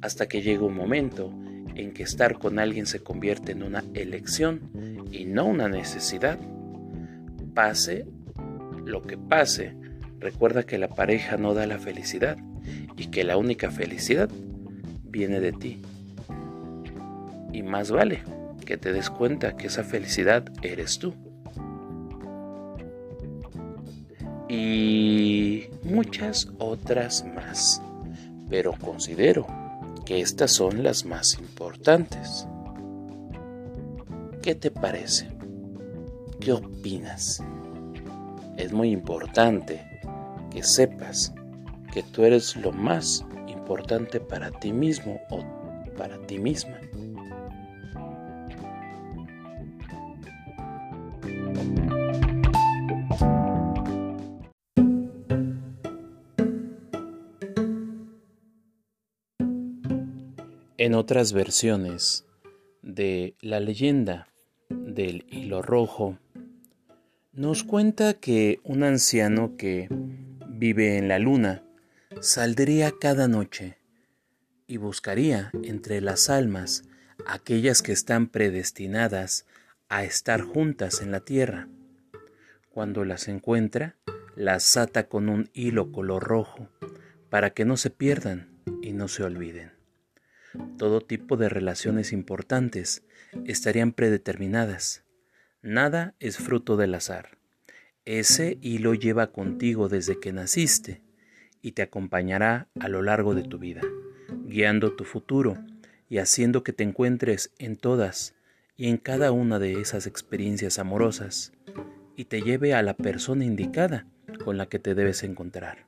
hasta 0.00 0.26
que 0.28 0.40
llegue 0.40 0.60
un 0.60 0.76
momento 0.76 1.32
en 1.74 1.92
que 1.92 2.02
estar 2.02 2.38
con 2.38 2.58
alguien 2.58 2.86
se 2.86 3.00
convierte 3.00 3.52
en 3.52 3.62
una 3.62 3.84
elección 3.94 5.06
y 5.12 5.24
no 5.26 5.46
una 5.46 5.68
necesidad. 5.68 6.38
Pase 7.54 8.06
lo 8.84 9.02
que 9.02 9.18
pase, 9.18 9.76
recuerda 10.18 10.62
que 10.62 10.78
la 10.78 10.88
pareja 10.88 11.36
no 11.36 11.54
da 11.54 11.66
la 11.66 11.78
felicidad 11.78 12.38
y 12.96 13.06
que 13.06 13.24
la 13.24 13.36
única 13.36 13.70
felicidad 13.70 14.30
viene 15.04 15.40
de 15.40 15.52
ti. 15.52 15.82
Y 17.52 17.62
más 17.62 17.90
vale 17.90 18.22
que 18.64 18.76
te 18.76 18.92
des 18.92 19.10
cuenta 19.10 19.56
que 19.56 19.66
esa 19.66 19.84
felicidad 19.84 20.44
eres 20.62 20.98
tú. 20.98 21.14
Y 24.48 25.68
muchas 25.82 26.48
otras 26.58 27.24
más, 27.34 27.82
pero 28.48 28.72
considero 28.72 29.46
que 30.06 30.20
estas 30.20 30.52
son 30.52 30.82
las 30.82 31.04
más 31.04 31.38
importantes. 31.38 32.46
¿Qué 34.42 34.54
te 34.54 34.70
parece? 34.70 35.28
¿Qué 36.40 36.52
opinas? 36.52 37.42
Es 38.56 38.72
muy 38.72 38.90
importante 38.90 39.84
que 40.50 40.62
sepas 40.62 41.34
que 41.92 42.02
tú 42.02 42.24
eres 42.24 42.56
lo 42.56 42.72
más 42.72 43.24
importante 43.48 44.20
para 44.20 44.50
ti 44.50 44.72
mismo 44.72 45.20
o 45.30 45.44
para 45.96 46.18
ti 46.26 46.38
misma. 46.38 46.78
En 60.80 60.94
otras 60.94 61.32
versiones 61.32 62.24
de 62.82 63.34
la 63.40 63.58
leyenda 63.58 64.28
del 64.70 65.26
hilo 65.28 65.60
rojo 65.60 66.20
Nos 67.32 67.64
cuenta 67.64 68.14
que 68.14 68.60
un 68.62 68.84
anciano 68.84 69.56
que 69.56 69.88
vive 70.48 70.96
en 70.96 71.08
la 71.08 71.18
luna 71.18 71.64
saldría 72.20 72.92
cada 73.00 73.26
noche 73.26 73.76
y 74.68 74.76
buscaría 74.76 75.50
entre 75.64 76.00
las 76.00 76.30
almas 76.30 76.84
aquellas 77.26 77.82
que 77.82 77.90
están 77.90 78.28
predestinadas 78.28 79.46
a 79.88 80.04
estar 80.04 80.42
juntas 80.42 81.02
en 81.02 81.10
la 81.10 81.18
tierra. 81.18 81.66
Cuando 82.70 83.04
las 83.04 83.26
encuentra, 83.26 83.96
las 84.36 84.76
ata 84.76 85.08
con 85.08 85.28
un 85.28 85.50
hilo 85.54 85.90
color 85.90 86.22
rojo 86.22 86.68
para 87.30 87.50
que 87.50 87.64
no 87.64 87.76
se 87.76 87.90
pierdan 87.90 88.60
y 88.80 88.92
no 88.92 89.08
se 89.08 89.24
olviden. 89.24 89.77
Todo 90.76 91.00
tipo 91.00 91.36
de 91.36 91.48
relaciones 91.48 92.12
importantes 92.12 93.04
estarían 93.44 93.92
predeterminadas. 93.92 95.04
Nada 95.62 96.14
es 96.20 96.38
fruto 96.38 96.76
del 96.76 96.94
azar. 96.94 97.38
Ese 98.04 98.58
hilo 98.62 98.94
lleva 98.94 99.32
contigo 99.32 99.88
desde 99.88 100.18
que 100.18 100.32
naciste 100.32 101.02
y 101.60 101.72
te 101.72 101.82
acompañará 101.82 102.68
a 102.80 102.88
lo 102.88 103.02
largo 103.02 103.34
de 103.34 103.42
tu 103.42 103.58
vida, 103.58 103.82
guiando 104.46 104.94
tu 104.94 105.04
futuro 105.04 105.58
y 106.08 106.18
haciendo 106.18 106.62
que 106.62 106.72
te 106.72 106.84
encuentres 106.84 107.52
en 107.58 107.76
todas 107.76 108.34
y 108.76 108.88
en 108.88 108.96
cada 108.96 109.32
una 109.32 109.58
de 109.58 109.80
esas 109.80 110.06
experiencias 110.06 110.78
amorosas 110.78 111.52
y 112.16 112.24
te 112.26 112.40
lleve 112.40 112.74
a 112.74 112.82
la 112.82 112.94
persona 112.94 113.44
indicada 113.44 114.06
con 114.44 114.56
la 114.56 114.68
que 114.68 114.78
te 114.78 114.94
debes 114.94 115.22
encontrar. 115.22 115.86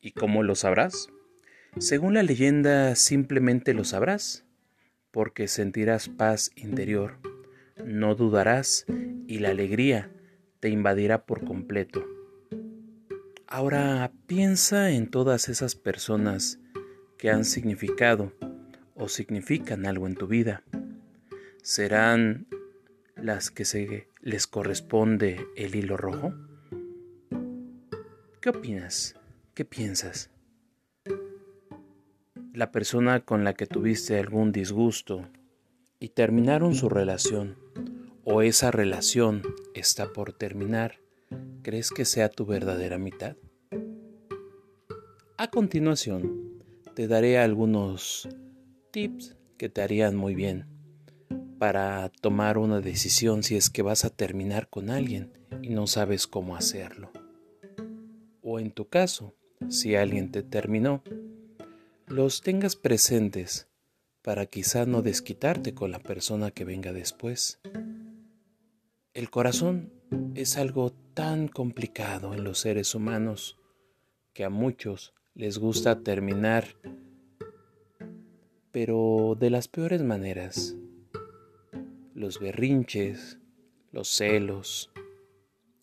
¿Y 0.00 0.12
cómo 0.12 0.42
lo 0.42 0.54
sabrás? 0.54 1.08
Según 1.78 2.14
la 2.14 2.22
leyenda, 2.22 2.94
simplemente 2.96 3.72
lo 3.72 3.84
sabrás, 3.84 4.44
porque 5.10 5.48
sentirás 5.48 6.08
paz 6.08 6.50
interior, 6.54 7.18
no 7.84 8.14
dudarás 8.14 8.84
y 9.26 9.38
la 9.38 9.50
alegría 9.50 10.10
te 10.60 10.68
invadirá 10.68 11.24
por 11.24 11.44
completo. 11.44 12.04
Ahora 13.46 14.12
piensa 14.26 14.90
en 14.90 15.10
todas 15.10 15.48
esas 15.48 15.74
personas 15.74 16.58
que 17.18 17.30
han 17.30 17.44
significado 17.44 18.32
o 18.94 19.08
significan 19.08 19.86
algo 19.86 20.06
en 20.06 20.14
tu 20.14 20.26
vida. 20.26 20.62
¿Serán 21.62 22.46
las 23.16 23.50
que 23.50 23.64
se 23.64 24.08
les 24.20 24.46
corresponde 24.46 25.46
el 25.56 25.74
hilo 25.74 25.96
rojo? 25.96 26.34
¿Qué 28.40 28.50
opinas? 28.50 29.14
¿Qué 29.54 29.64
piensas? 29.64 30.31
La 32.52 32.70
persona 32.70 33.24
con 33.24 33.44
la 33.44 33.54
que 33.54 33.66
tuviste 33.66 34.18
algún 34.18 34.52
disgusto 34.52 35.26
y 35.98 36.10
terminaron 36.10 36.74
su 36.74 36.90
relación 36.90 37.56
o 38.24 38.42
esa 38.42 38.70
relación 38.70 39.42
está 39.74 40.12
por 40.12 40.32
terminar, 40.32 40.96
¿crees 41.62 41.90
que 41.90 42.04
sea 42.04 42.28
tu 42.28 42.44
verdadera 42.44 42.98
mitad? 42.98 43.36
A 45.38 45.48
continuación, 45.50 46.60
te 46.94 47.08
daré 47.08 47.38
algunos 47.38 48.28
tips 48.90 49.34
que 49.56 49.70
te 49.70 49.80
harían 49.80 50.14
muy 50.14 50.34
bien 50.34 50.66
para 51.58 52.10
tomar 52.20 52.58
una 52.58 52.80
decisión 52.80 53.42
si 53.42 53.56
es 53.56 53.70
que 53.70 53.82
vas 53.82 54.04
a 54.04 54.10
terminar 54.10 54.68
con 54.68 54.90
alguien 54.90 55.32
y 55.62 55.70
no 55.70 55.86
sabes 55.86 56.26
cómo 56.26 56.54
hacerlo. 56.54 57.10
O 58.42 58.60
en 58.60 58.72
tu 58.72 58.88
caso, 58.88 59.34
si 59.68 59.94
alguien 59.94 60.30
te 60.30 60.42
terminó, 60.42 61.02
los 62.12 62.42
tengas 62.42 62.76
presentes 62.76 63.68
para 64.20 64.44
quizá 64.44 64.84
no 64.84 65.00
desquitarte 65.00 65.72
con 65.72 65.90
la 65.90 65.98
persona 65.98 66.50
que 66.50 66.66
venga 66.66 66.92
después. 66.92 67.58
El 69.14 69.30
corazón 69.30 69.90
es 70.34 70.58
algo 70.58 70.92
tan 71.14 71.48
complicado 71.48 72.34
en 72.34 72.44
los 72.44 72.58
seres 72.58 72.94
humanos 72.94 73.58
que 74.34 74.44
a 74.44 74.50
muchos 74.50 75.14
les 75.34 75.56
gusta 75.56 76.00
terminar, 76.00 76.76
pero 78.72 79.34
de 79.40 79.48
las 79.48 79.68
peores 79.68 80.02
maneras. 80.02 80.76
Los 82.14 82.40
berrinches, 82.40 83.38
los 83.90 84.08
celos, 84.08 84.90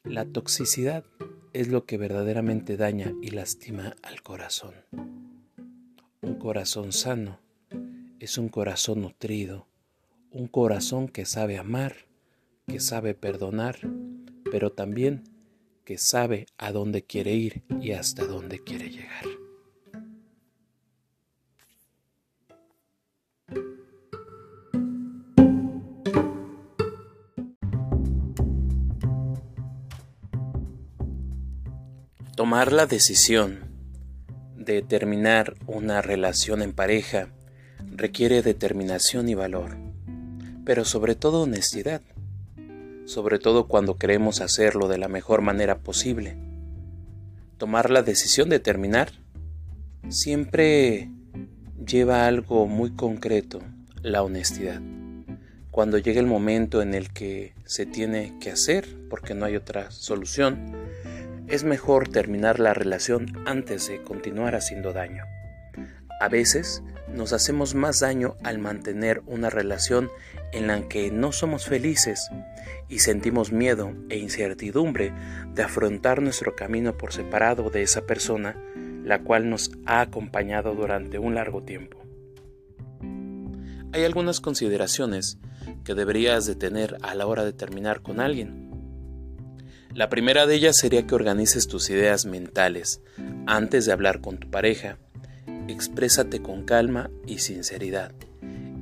la 0.03 0.25
toxicidad 0.25 1.03
es 1.53 1.69
lo 1.69 1.86
que 1.86 1.97
verdaderamente 1.97 2.77
daña 2.77 3.15
y 3.19 3.32
lastima 3.32 3.95
al 4.03 4.21
corazón 4.21 4.75
corazón 6.39 6.93
sano 6.93 7.39
es 8.20 8.38
un 8.38 8.49
corazón 8.49 9.01
nutrido, 9.01 9.67
un 10.32 10.47
corazón 10.47 11.07
que 11.07 11.26
sabe 11.26 11.57
amar, 11.57 12.07
que 12.65 12.80
sabe 12.80 13.13
perdonar, 13.13 13.78
pero 14.49 14.72
también 14.72 15.24
que 15.84 15.97
sabe 15.97 16.47
a 16.57 16.72
dónde 16.72 17.03
quiere 17.03 17.34
ir 17.34 17.63
y 17.82 17.91
hasta 17.91 18.26
dónde 18.26 18.63
quiere 18.63 18.89
llegar. 18.89 19.26
Tomar 32.36 32.72
la 32.72 32.86
decisión 32.86 33.68
de 34.74 34.82
terminar 34.84 35.55
una 35.65 36.01
relación 36.01 36.61
en 36.61 36.74
pareja 36.74 37.30
requiere 37.91 38.43
determinación 38.43 39.28
y 39.28 39.34
valor, 39.34 39.78
pero 40.63 40.86
sobre 40.86 41.15
todo 41.15 41.41
honestidad, 41.41 42.01
sobre 43.05 43.39
todo 43.39 43.67
cuando 43.67 43.97
queremos 43.97 44.41
hacerlo 44.41 44.88
de 44.88 44.99
la 44.99 45.07
mejor 45.07 45.41
manera 45.41 45.80
posible. 45.80 46.38
Tomar 47.57 47.89
la 47.89 48.03
decisión 48.03 48.49
de 48.49 48.59
terminar 48.59 49.11
siempre 50.07 51.09
lleva 51.84 52.28
algo 52.28 52.67
muy 52.67 52.91
concreto, 52.91 53.61
la 54.03 54.22
honestidad. 54.22 54.82
Cuando 55.72 55.97
llega 55.97 56.20
el 56.20 56.28
momento 56.28 56.84
en 56.84 56.93
el 56.93 57.11
que 57.11 57.53
se 57.65 57.88
tiene 57.88 58.36
que 58.39 58.51
hacer, 58.51 58.88
porque 59.09 59.34
no 59.34 59.45
hay 59.45 59.55
otra 59.55 59.89
solución, 59.89 60.74
es 61.49 61.63
mejor 61.63 62.07
terminar 62.07 62.59
la 62.59 62.73
relación 62.73 63.41
antes 63.45 63.87
de 63.87 64.01
continuar 64.03 64.55
haciendo 64.55 64.93
daño. 64.93 65.25
A 66.21 66.27
veces 66.27 66.83
nos 67.13 67.33
hacemos 67.33 67.75
más 67.75 68.01
daño 68.01 68.35
al 68.43 68.59
mantener 68.59 69.21
una 69.25 69.49
relación 69.49 70.09
en 70.51 70.67
la 70.67 70.87
que 70.87 71.11
no 71.11 71.31
somos 71.31 71.65
felices 71.65 72.29
y 72.87 72.99
sentimos 72.99 73.51
miedo 73.51 73.93
e 74.09 74.17
incertidumbre 74.17 75.13
de 75.53 75.63
afrontar 75.63 76.21
nuestro 76.21 76.55
camino 76.55 76.97
por 76.97 77.13
separado 77.13 77.69
de 77.69 77.81
esa 77.81 78.01
persona 78.01 78.55
la 79.03 79.23
cual 79.23 79.49
nos 79.49 79.71
ha 79.85 80.01
acompañado 80.01 80.75
durante 80.75 81.17
un 81.17 81.33
largo 81.33 81.63
tiempo. 81.63 81.97
Hay 83.91 84.03
algunas 84.03 84.39
consideraciones 84.39 85.39
que 85.83 85.95
deberías 85.95 86.45
de 86.45 86.53
tener 86.55 86.97
a 87.01 87.15
la 87.15 87.25
hora 87.25 87.43
de 87.43 87.53
terminar 87.53 88.01
con 88.01 88.19
alguien 88.19 88.68
la 89.99 90.07
primera 90.07 90.47
de 90.47 90.55
ellas 90.55 90.77
sería 90.77 91.05
que 91.05 91.13
organices 91.13 91.67
tus 91.67 91.89
ideas 91.89 92.25
mentales 92.25 93.01
antes 93.47 93.85
de 93.85 93.91
hablar 93.91 94.21
con 94.21 94.37
tu 94.37 94.49
pareja. 94.49 94.97
Exprésate 95.67 96.41
con 96.41 96.63
calma 96.63 97.11
y 97.27 97.39
sinceridad 97.39 98.13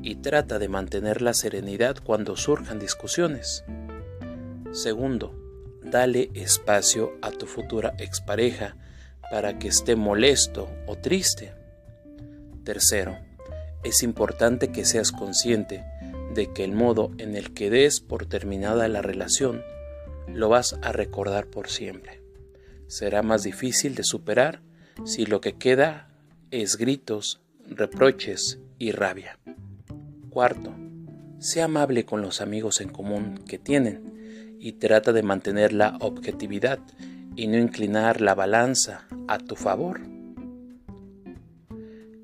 y 0.03 0.17
trata 0.17 0.59
de 0.59 0.69
mantener 0.69 1.23
la 1.23 1.33
serenidad 1.33 1.97
cuando 2.03 2.37
surjan 2.37 2.77
discusiones. 2.77 3.63
Segundo, 4.73 5.33
dale 5.81 6.29
espacio 6.35 7.17
a 7.23 7.31
tu 7.31 7.47
futura 7.47 7.95
expareja 7.97 8.77
para 9.31 9.57
que 9.57 9.69
esté 9.69 9.95
molesto 9.95 10.69
o 10.85 10.97
triste. 10.97 11.51
Tercero, 12.63 13.17
es 13.83 14.03
importante 14.03 14.71
que 14.71 14.85
seas 14.85 15.11
consciente 15.11 15.83
de 16.35 16.53
que 16.53 16.63
el 16.63 16.73
modo 16.73 17.09
en 17.17 17.35
el 17.35 17.55
que 17.55 17.71
des 17.71 18.01
por 18.01 18.27
terminada 18.27 18.87
la 18.87 19.01
relación 19.01 19.63
lo 20.33 20.49
vas 20.49 20.77
a 20.81 20.91
recordar 20.91 21.47
por 21.47 21.69
siempre. 21.69 22.21
Será 22.87 23.21
más 23.21 23.43
difícil 23.43 23.95
de 23.95 24.03
superar 24.03 24.61
si 25.05 25.25
lo 25.25 25.41
que 25.41 25.53
queda 25.53 26.09
es 26.51 26.77
gritos, 26.77 27.41
reproches 27.69 28.59
y 28.79 28.91
rabia. 28.91 29.37
Cuarto, 30.29 30.73
sea 31.39 31.65
amable 31.65 32.05
con 32.05 32.21
los 32.21 32.41
amigos 32.41 32.81
en 32.81 32.89
común 32.89 33.39
que 33.47 33.57
tienen 33.57 34.57
y 34.59 34.73
trata 34.73 35.13
de 35.13 35.23
mantener 35.23 35.73
la 35.73 35.97
objetividad 35.99 36.79
y 37.35 37.47
no 37.47 37.57
inclinar 37.57 38.21
la 38.21 38.33
balanza 38.33 39.07
a 39.27 39.37
tu 39.37 39.55
favor. 39.55 40.01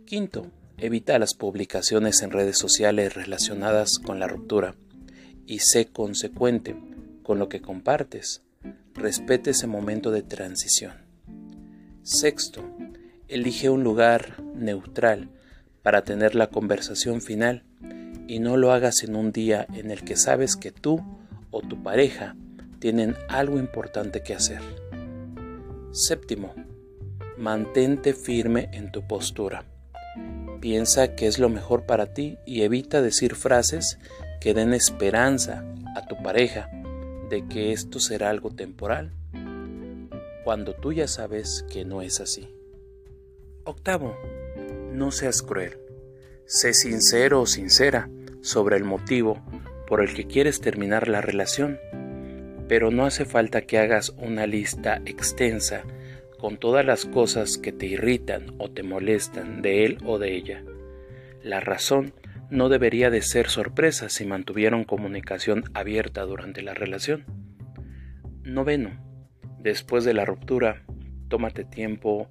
Quinto, 0.06 0.48
evita 0.78 1.20
las 1.20 1.34
publicaciones 1.34 2.22
en 2.22 2.32
redes 2.32 2.58
sociales 2.58 3.14
relacionadas 3.14 4.00
con 4.00 4.20
la 4.20 4.28
ruptura 4.28 4.76
y 5.46 5.60
sé 5.60 5.88
consecuente 5.88 6.76
con 7.24 7.40
lo 7.40 7.50
que 7.50 7.62
compartes. 7.62 8.44
Respete 8.94 9.52
ese 9.52 9.68
momento 9.68 10.12
de 10.12 10.22
transición. 10.22 10.94
Sexto, 12.04 12.64
elige 13.28 13.70
un 13.70 13.84
lugar 13.84 14.44
neutral 14.56 15.30
para 15.82 16.04
tener 16.04 16.36
la 16.36 16.48
conversación 16.48 17.22
final 17.22 17.64
y 18.28 18.40
no 18.40 18.58
lo 18.58 18.72
hagas 18.72 19.04
en 19.04 19.16
un 19.16 19.32
día 19.32 19.66
en 19.74 19.90
el 19.90 20.04
que 20.04 20.16
sabes 20.16 20.56
que 20.56 20.72
tú 20.72 21.02
o 21.52 21.62
tu 21.62 21.82
pareja 21.82 22.36
tienen 22.80 23.16
algo 23.30 23.58
importante 23.58 24.22
que 24.22 24.34
hacer. 24.34 24.62
Séptimo, 25.92 26.54
mantente 27.38 28.14
firme 28.14 28.70
en 28.74 28.92
tu 28.92 29.08
postura. 29.08 29.66
Piensa 30.60 31.16
que 31.16 31.28
es 31.28 31.40
lo 31.40 31.50
mejor 31.50 31.86
para 31.86 32.14
ti 32.14 32.38
y 32.46 32.62
evita 32.62 33.02
decir 33.02 33.36
frases 33.36 34.00
que 34.40 34.54
den 34.54 34.74
esperanza 34.74 35.66
a 35.96 36.06
tu 36.06 36.22
pareja 36.22 36.70
de 37.34 37.48
que 37.48 37.72
esto 37.72 38.00
será 38.00 38.30
algo 38.30 38.52
temporal, 38.52 39.12
cuando 40.44 40.76
tú 40.76 40.94
ya 40.94 41.08
sabes 41.08 41.66
que 41.74 41.84
no 41.84 42.04
es 42.04 42.20
así. 42.20 42.48
Octavo, 43.64 44.16
no 44.92 45.10
seas 45.10 45.42
cruel. 45.42 45.80
Sé 46.46 46.76
sincero 46.76 47.42
o 47.42 47.48
sincera 47.48 48.08
sobre 48.42 48.78
el 48.78 48.84
motivo 48.84 49.42
por 49.88 50.04
el 50.04 50.14
que 50.14 50.28
quieres 50.28 50.62
terminar 50.62 51.08
la 51.08 51.22
relación, 51.22 51.80
pero 52.68 52.92
no 52.92 53.04
hace 53.04 53.26
falta 53.26 53.62
que 53.62 53.80
hagas 53.80 54.12
una 54.12 54.46
lista 54.46 55.02
extensa 55.06 55.86
con 56.38 56.58
todas 56.58 56.86
las 56.86 57.06
cosas 57.06 57.58
que 57.58 57.72
te 57.72 57.88
irritan 57.88 58.54
o 58.60 58.70
te 58.70 58.84
molestan 58.84 59.64
de 59.64 59.86
él 59.86 59.98
o 60.06 60.20
de 60.20 60.36
ella. 60.36 60.64
La 61.42 61.60
razón 61.62 62.14
no 62.50 62.70
debería 62.70 63.10
de 63.10 63.22
ser 63.22 63.50
sorpresa 63.50 64.10
si 64.10 64.26
mantuvieron 64.26 64.84
comunicación 64.84 65.64
abierta 65.74 66.24
durante 66.24 66.62
la 66.62 66.74
relación. 66.74 67.26
Noveno. 68.44 69.00
Después 69.60 70.04
de 70.04 70.14
la 70.14 70.26
ruptura, 70.26 70.84
tómate 71.30 71.64
tiempo 71.64 72.30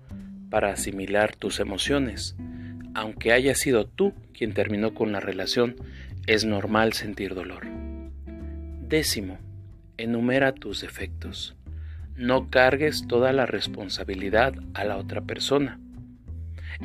para 0.51 0.71
asimilar 0.71 1.35
tus 1.35 1.61
emociones. 1.61 2.37
Aunque 2.95 3.33
haya 3.33 3.55
sido 3.55 3.87
tú 3.87 4.13
quien 4.35 4.53
terminó 4.53 4.95
con 4.95 5.13
la 5.13 5.21
relación, 5.21 5.77
es 6.27 6.45
normal 6.45 6.93
sentir 6.93 7.35
dolor. 7.35 7.67
Décimo. 8.89 9.39
Enumera 9.97 10.53
tus 10.53 10.81
defectos. 10.81 11.57
No 12.15 12.51
cargues 12.51 13.07
toda 13.09 13.33
la 13.33 13.47
responsabilidad 13.47 14.55
a 14.75 14.85
la 14.85 14.99
otra 14.99 15.23
persona. 15.23 15.81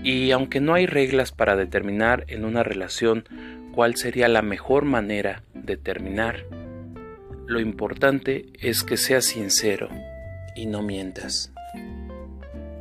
Y 0.04 0.32
aunque 0.32 0.60
no 0.60 0.74
hay 0.74 0.86
reglas 0.86 1.32
para 1.32 1.56
determinar 1.56 2.26
en 2.28 2.46
una 2.46 2.64
relación 2.64 3.26
cuál 3.74 3.96
sería 3.96 4.28
la 4.28 4.42
mejor 4.42 4.86
manera 4.86 5.44
de 5.54 5.78
terminar, 5.78 6.46
lo 7.46 7.60
importante 7.60 8.48
es 8.60 8.84
que 8.84 8.98
seas 8.98 9.26
sincero 9.26 9.90
y 10.56 10.66
no 10.66 10.82
mientas. 10.82 11.52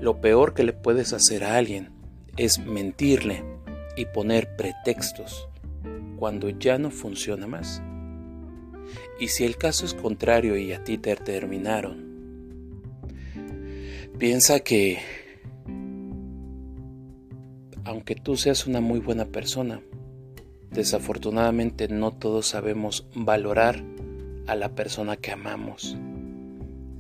Lo 0.01 0.21
peor 0.21 0.55
que 0.55 0.65
le 0.65 0.73
puedes 0.73 1.13
hacer 1.13 1.45
a 1.45 1.57
alguien 1.57 1.91
es 2.37 2.59
mentirle 2.59 3.45
y 3.97 4.07
poner 4.07 4.57
pretextos 4.57 5.49
cuando 6.17 6.51
ya 6.51 6.79
no 6.79 6.91
funciona 6.91 7.47
más. 7.47 7.83
Y 9.19 9.29
si 9.29 9.45
el 9.45 9.57
caso 9.57 9.85
es 9.85 9.95
contrario 9.95 10.57
y 10.57 10.73
a 10.73 10.85
ti 10.85 10.99
te 10.99 11.15
terminaron, 11.17 12.05
piensa 14.19 14.61
que 14.61 14.99
aunque 17.87 18.17
tú 18.17 18.37
seas 18.37 18.67
una 18.67 18.81
muy 18.81 18.99
buena 18.99 19.27
persona, 19.27 19.81
desafortunadamente 20.73 21.87
no 21.87 22.11
todos 22.11 22.49
sabemos 22.49 23.07
valorar 23.15 23.85
a 24.49 24.57
la 24.57 24.71
persona 24.71 25.17
que 25.17 25.31
amamos. 25.31 25.97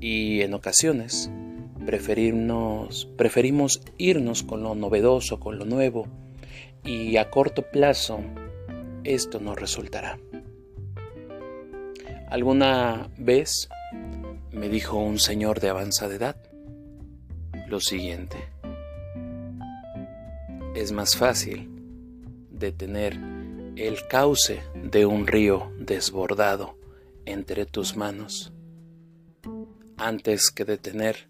Y 0.01 0.43
en 0.43 0.55
ocasiones 0.55 1.29
preferimos, 1.85 3.81
irnos 3.99 4.45
con 4.45 4.63
lo 4.63 4.77
novedoso, 4.77 5.41
con 5.41 5.59
lo 5.59 5.65
nuevo, 5.65 6.07
y 6.85 7.17
a 7.17 7.31
corto 7.31 7.63
plazo 7.63 8.21
esto 9.03 9.41
no 9.41 9.57
resultará. 9.57 10.21
Alguna 12.29 13.11
vez 13.19 13.69
me 14.53 14.69
dijo 14.69 14.99
un 14.99 15.19
señor 15.19 15.59
de 15.59 15.69
avanzada 15.69 16.15
edad 16.15 16.37
lo 17.69 17.81
siguiente 17.81 18.37
es 20.77 20.93
más 20.93 21.17
fácil 21.17 21.71
detener 22.51 23.19
el 23.77 24.07
cauce 24.09 24.63
de 24.75 25.07
un 25.07 25.27
río 25.27 25.73
desbordado 25.79 26.77
entre 27.25 27.65
tus 27.65 27.97
manos 27.97 28.53
antes 29.97 30.51
que 30.51 30.67
detener 30.67 31.29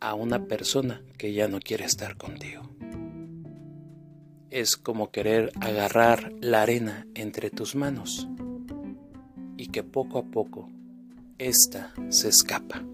a 0.00 0.14
una 0.14 0.46
persona 0.46 1.00
que 1.16 1.32
ya 1.32 1.46
no 1.46 1.60
quiere 1.60 1.84
estar 1.84 2.16
contigo. 2.16 2.68
Es 4.50 4.76
como 4.76 5.12
querer 5.12 5.52
agarrar 5.60 6.32
la 6.40 6.62
arena 6.62 7.06
entre 7.14 7.50
tus 7.50 7.76
manos 7.76 8.26
y 9.56 9.68
que 9.68 9.84
poco 9.84 10.18
a 10.18 10.24
poco 10.24 10.68
ésta 11.38 11.94
se 12.08 12.30
escapa. 12.30 12.84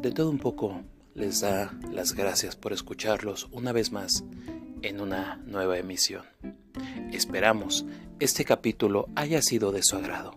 De 0.00 0.10
todo 0.12 0.30
un 0.30 0.38
poco 0.38 0.80
les 1.14 1.40
da 1.40 1.72
las 1.92 2.12
gracias 2.12 2.56
por 2.56 2.72
escucharlos 2.72 3.48
una 3.52 3.72
vez 3.72 3.92
más 3.92 4.24
en 4.82 5.00
una 5.00 5.36
nueva 5.46 5.78
emisión. 5.78 6.24
Esperamos 7.12 7.86
este 8.18 8.44
capítulo 8.44 9.08
haya 9.14 9.40
sido 9.40 9.70
de 9.70 9.82
su 9.82 9.96
agrado. 9.96 10.34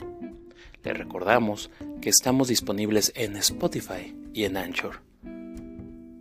Les 0.83 0.97
recordamos 0.97 1.71
que 1.99 2.09
estamos 2.09 2.47
disponibles 2.47 3.11
en 3.15 3.35
Spotify 3.37 4.15
y 4.33 4.43
en 4.43 4.57
Anchor. 4.57 5.01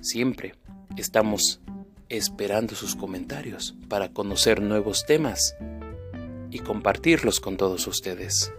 Siempre 0.00 0.54
estamos 0.96 1.60
esperando 2.08 2.74
sus 2.74 2.96
comentarios 2.96 3.74
para 3.88 4.12
conocer 4.12 4.62
nuevos 4.62 5.04
temas 5.06 5.54
y 6.50 6.60
compartirlos 6.60 7.40
con 7.40 7.56
todos 7.56 7.86
ustedes. 7.86 8.52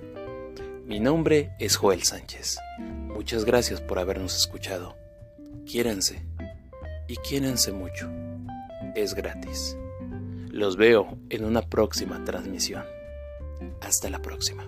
Mi 0.86 1.00
nombre 1.00 1.52
es 1.60 1.76
Joel 1.76 2.04
Sánchez. 2.04 2.58
Muchas 2.80 3.46
gracias 3.46 3.82
por 3.82 4.00
habernos 4.00 4.36
escuchado. 4.38 5.07
Quiéranse 5.68 6.26
y 7.10 7.18
quiéranse 7.18 7.74
mucho. 7.74 8.10
Es 8.96 9.14
gratis. 9.14 9.78
Los 10.50 10.78
veo 10.78 11.18
en 11.30 11.44
una 11.44 11.62
próxima 11.62 12.24
transmisión. 12.24 12.86
Hasta 13.82 14.10
la 14.10 14.22
próxima. 14.22 14.66